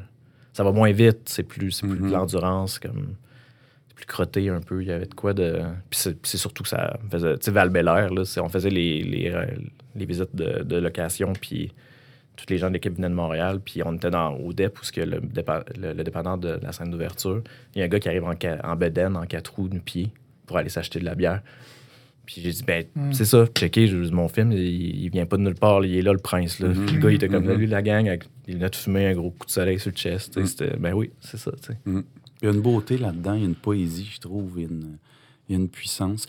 ça 0.53 0.63
va 0.63 0.71
moins 0.71 0.91
vite. 0.91 1.19
C'est 1.25 1.43
plus, 1.43 1.71
c'est 1.71 1.85
plus 1.87 1.99
de 1.99 2.09
l'endurance. 2.11 2.79
comme 2.79 3.13
c'est 3.87 3.95
plus 3.95 4.05
crotté 4.07 4.49
un 4.49 4.61
peu. 4.61 4.81
Il 4.81 4.87
y 4.87 4.91
avait 4.91 5.05
de 5.05 5.13
quoi 5.13 5.33
de. 5.33 5.59
Puis 5.91 5.99
c'est, 5.99 6.17
c'est 6.25 6.37
surtout 6.37 6.63
que 6.63 6.69
ça 6.69 6.99
faisait. 7.11 7.35
Tu 7.37 7.45
sais, 7.45 7.51
val 7.51 7.71
là, 7.71 8.09
c'est- 8.25 8.39
on 8.41 8.49
faisait 8.49 8.71
les, 8.71 9.03
les, 9.03 9.29
euh, 9.29 9.45
les 9.95 10.05
visites 10.05 10.35
de, 10.35 10.63
de 10.63 10.77
location, 10.77 11.33
puis 11.39 11.71
tous 12.35 12.45
les 12.49 12.57
gens 12.57 12.69
de 12.69 12.73
l'équipe 12.73 12.95
venaient 12.95 13.09
de 13.09 13.13
Montréal, 13.13 13.59
puis 13.63 13.81
on 13.85 13.93
était 13.93 14.09
dans, 14.09 14.33
au 14.35 14.51
DEP, 14.53 14.77
où 14.79 14.81
que 14.91 15.01
le, 15.01 15.19
dépa- 15.19 15.63
le, 15.77 15.93
le 15.93 16.03
dépanneur 16.03 16.37
de 16.37 16.59
la 16.61 16.71
scène 16.71 16.89
d'ouverture. 16.89 17.41
Il 17.75 17.79
y 17.79 17.81
a 17.81 17.85
un 17.85 17.87
gars 17.87 17.99
qui 17.99 18.07
arrive 18.09 18.23
en, 18.23 18.33
en 18.63 18.75
bedaine, 18.75 19.15
en 19.15 19.25
quatre 19.25 19.53
roues, 19.55 19.67
de 19.69 19.77
pied, 19.79 20.09
pour 20.47 20.57
aller 20.57 20.69
s'acheter 20.69 20.99
de 20.99 21.05
la 21.05 21.13
bière. 21.15 21.41
Puis 22.25 22.41
j'ai 22.41 22.51
dit, 22.51 22.63
ben, 22.63 22.85
Mm. 22.95 23.13
c'est 23.13 23.25
ça, 23.25 23.45
checké, 23.47 23.87
je- 23.87 23.97
mon 24.11 24.27
film, 24.27 24.51
il, 24.53 25.03
il 25.03 25.09
vient 25.09 25.25
pas 25.25 25.37
de 25.37 25.41
nulle 25.43 25.55
part, 25.55 25.83
il 25.83 25.95
est 25.95 26.01
là, 26.01 26.13
le 26.13 26.19
prince. 26.19 26.59
Là. 26.59 26.69
Puis 26.69 26.95
le 26.95 27.01
gars, 27.01 27.09
il 27.11 27.15
était 27.15 27.27
comme, 27.27 27.45
Mhm. 27.45 27.53
lui, 27.55 27.67
la 27.67 27.81
gang, 27.81 28.07
avec 28.07 28.23
les 28.47 28.53
lunettes 28.53 28.75
fumées, 28.75 29.07
un 29.07 29.13
gros 29.13 29.31
coup 29.31 29.45
de 29.45 29.51
soleil 29.51 29.79
sur 29.79 29.91
le 29.91 29.95
chest. 29.97 30.37
Mhm. 30.37 30.45
C'était, 30.45 30.77
ben 30.77 30.93
oui, 30.93 31.11
c'est 31.19 31.37
ça, 31.37 31.51
tu 31.61 31.73
sais. 31.73 31.77
Il 31.85 32.03
y 32.43 32.47
a 32.47 32.51
une 32.53 32.61
beauté 32.61 32.97
là-dedans, 32.97 33.33
il 33.33 33.41
y 33.41 33.43
a 33.43 33.47
une 33.47 33.55
poésie, 33.55 34.09
je 34.13 34.19
trouve, 34.19 34.53
il 34.57 34.61
y 34.63 34.65
a 34.65 34.69
une, 34.69 34.97
il 35.49 35.53
y 35.53 35.55
a 35.55 35.61
une 35.61 35.69
puissance, 35.69 36.25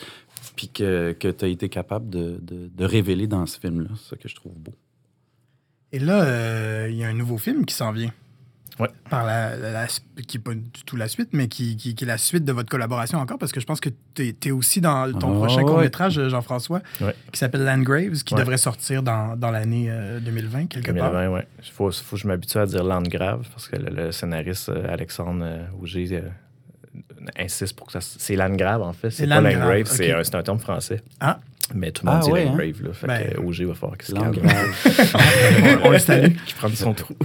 puis 0.55 0.67
que, 0.67 1.13
que 1.13 1.29
tu 1.29 1.45
as 1.45 1.47
été 1.47 1.69
capable 1.69 2.09
de, 2.09 2.37
de- 2.41 2.69
de 2.75 2.85
révéler 2.85 3.25
dans 3.27 3.45
ce 3.45 3.59
film-là. 3.59 3.89
C'est 3.95 4.09
ça 4.09 4.15
que 4.17 4.27
je 4.27 4.35
trouve 4.35 4.53
beau. 4.59 4.73
Et 5.93 5.99
là, 5.99 6.23
euh, 6.23 6.87
il 6.89 6.97
y 6.97 7.03
a 7.03 7.07
un 7.07 7.13
nouveau 7.13 7.37
film 7.37 7.65
qui 7.65 7.73
s'en 7.75 7.91
vient. 7.93 8.11
Ouais. 8.79 8.89
Par 9.07 9.23
la, 9.23 9.55
la- 9.55 9.71
la- 9.71 9.87
qui 10.27 10.37
n'est 10.37 10.43
pas 10.43 10.55
du 10.55 10.83
tout 10.83 10.95
la 10.95 11.07
suite, 11.07 11.29
mais 11.31 11.47
qui, 11.47 11.77
qui- 11.77 11.93
qui 11.93 12.03
est 12.03 12.07
la 12.07 12.17
suite 12.17 12.43
de 12.43 12.51
votre 12.51 12.69
collaboration 12.69 13.19
encore, 13.19 13.37
parce 13.37 13.51
que 13.51 13.59
je 13.59 13.67
pense 13.67 13.79
que 13.79 13.89
tu 14.15 14.33
es, 14.43 14.49
aussi 14.51 14.81
dans 14.81 15.13
ton 15.13 15.35
prochain 15.35 15.57
ouais. 15.57 15.63
court-métrage, 15.65 16.19
Jean-François, 16.29 16.81
Ouais. 16.99 17.13
qui 17.31 17.37
s'appelle 17.37 17.63
Landgraves, 17.65 18.23
qui 18.23 18.33
devrait 18.33 18.57
sortir 18.57 19.03
dans, 19.03 19.35
dans 19.37 19.51
l'année 19.51 19.85
euh, 19.91 20.19
2020, 20.19 20.65
quelque 20.65 20.91
part. 20.91 21.11
2020, 21.11 21.29
ouais. 21.29 21.47
Il 21.63 21.69
faut, 21.71 21.91
faut 21.91 22.15
que 22.15 22.21
je 22.23 22.27
m'habitue 22.27 22.57
à 22.57 22.65
dire 22.65 22.83
Landgrave 22.83 23.47
parce 23.51 23.67
que 23.67 23.75
le, 23.75 23.91
le 24.05 24.11
scénariste 24.11 24.69
euh, 24.69 24.91
Alexandre 24.91 25.45
euh, 25.45 25.65
Auger 25.79 26.09
euh, 26.13 26.21
insiste 27.37 27.75
pour 27.75 27.85
que 27.87 27.93
ça. 27.93 27.99
C'est 28.01 28.35
Landgrave, 28.35 28.81
en 28.81 28.93
fait. 28.93 29.11
C'est 29.11 29.27
pas 29.27 29.39
Landgrave, 29.39 29.83
c'est 29.85 30.11
un, 30.11 30.19
un 30.19 30.43
terme 30.43 30.57
français. 30.59 31.03
Ah. 31.19 31.39
Mais 31.73 31.91
tout 31.91 32.05
le 32.05 32.11
monde 32.11 32.21
Ah, 32.21 32.25
dit 32.25 32.31
ouais, 32.31 32.41
hein? 32.43 32.45
Landgrave. 32.49 32.83
Là, 32.83 32.93
fait 32.93 33.07
Ben, 33.07 33.29
que 33.33 33.39
Auger 33.41 33.65
va 33.65 33.73
falloir 33.73 33.97
qu'il 33.97 34.07
se 34.07 34.13
calme. 34.19 34.33
On, 35.83 35.89
le 35.89 35.97
salue. 35.99 36.33
Qu'il 36.45 36.55
prenne 36.55 36.75
son 36.75 36.93
trou. 36.93 37.15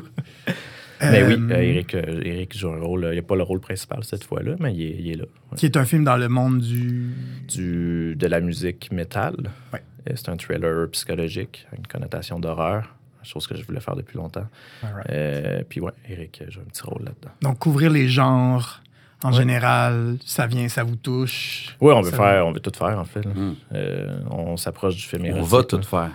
Mais 1.01 1.23
oui, 1.23 1.35
Euh, 1.35 1.49
euh, 1.53 1.61
Eric, 1.61 1.95
euh, 1.95 2.23
Eric 2.25 2.57
joue 2.59 2.71
un 2.71 2.81
rôle. 2.81 3.05
Il 3.11 3.13
n'y 3.13 3.19
a 3.19 3.23
pas 3.23 3.37
le 3.37 3.43
rôle 3.45 3.61
principal 3.61 4.03
cette 4.05 4.25
fois-là, 4.25 4.57
mais 4.59 4.75
il 4.75 4.83
est, 4.83 4.97
il 4.99 5.11
est 5.13 5.15
là. 5.17 5.25
ouais. 5.53 5.57
Qui 5.57 5.67
est 5.67 5.77
un 5.77 5.85
film 5.85 6.03
dans 6.05 6.17
le 6.17 6.29
monde 6.29 6.61
du. 6.61 7.11
Du, 7.49 8.15
de 8.17 8.27
la 8.27 8.41
musique 8.41 8.91
métal. 8.93 9.35
Ouais. 9.73 9.83
C'est 10.15 10.29
un 10.29 10.37
thriller 10.37 10.89
psychologique, 10.91 11.67
une 11.77 11.87
connotation 11.87 12.39
d'horreur. 12.41 12.95
Chose 13.23 13.47
que 13.47 13.57
je 13.57 13.63
voulais 13.65 13.81
faire 13.81 13.95
depuis 13.97 14.17
longtemps. 14.17 14.47
Alright. 14.83 15.07
Euh, 15.11 15.63
puis 15.69 15.81
ouais, 15.81 15.93
Eric 16.09 16.43
joue 16.49 16.61
un 16.61 16.65
petit 16.65 16.83
rôle 16.83 17.03
là-dedans. 17.05 17.31
Donc, 17.43 17.59
couvrir 17.59 17.91
les 17.91 18.09
genres 18.09 18.81
en 19.25 19.31
Ouais. 19.31 19.37
général, 19.37 20.17
ça 20.25 20.47
vient, 20.47 20.69
ça 20.69 20.85
vous 20.85 20.97
touche. 20.97 21.77
Oui, 21.81 21.93
on 21.95 22.01
veut 22.01 22.11
faire, 22.11 22.47
on 22.47 22.53
veut 22.53 22.61
tout 22.61 22.73
faire 22.77 22.99
en 22.99 23.05
fait. 23.05 23.25
là. 23.25 23.33
Mm. 23.35 23.57
Euh, 23.75 24.19
on 24.31 24.57
s'approche 24.57 24.97
du 24.97 25.03
film 25.03 25.25
On 25.35 25.43
va 25.43 25.59
là. 25.59 25.65
tout 25.65 25.83
faire. 25.83 26.11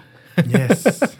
Yes. 0.48 1.18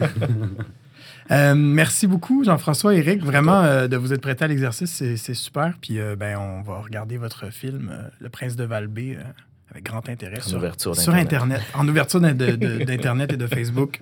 Euh, 1.30 1.54
merci 1.54 2.06
beaucoup, 2.06 2.44
Jean-François, 2.44 2.94
Eric. 2.94 3.24
Vraiment, 3.24 3.62
euh, 3.62 3.88
de 3.88 3.96
vous 3.96 4.12
être 4.12 4.20
prêté 4.20 4.44
à 4.44 4.46
l'exercice, 4.48 4.92
c'est 5.16 5.32
super. 5.34 5.72
Puis, 5.80 5.98
euh, 5.98 6.16
ben, 6.16 6.36
on 6.36 6.60
va 6.60 6.80
regarder 6.82 7.16
votre 7.16 7.50
film, 7.50 7.90
euh, 7.90 8.08
Le 8.20 8.28
Prince 8.28 8.56
de 8.56 8.64
Valbé, 8.64 9.16
euh, 9.16 9.22
Avec 9.70 9.84
grand 9.84 10.06
intérêt. 10.10 10.36
En 10.40 10.42
sur, 10.46 10.58
ouverture 10.58 10.94
sur. 10.94 11.14
Internet. 11.14 11.62
En 11.72 11.88
ouverture 11.88 12.20
d'Internet 12.34 13.32
et 13.32 13.38
de 13.38 13.46
Facebook. 13.46 14.00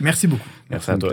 Merci 0.00 0.26
beaucoup. 0.26 0.48
Merci 0.70 0.90
à 0.90 0.96
toi. 0.96 1.12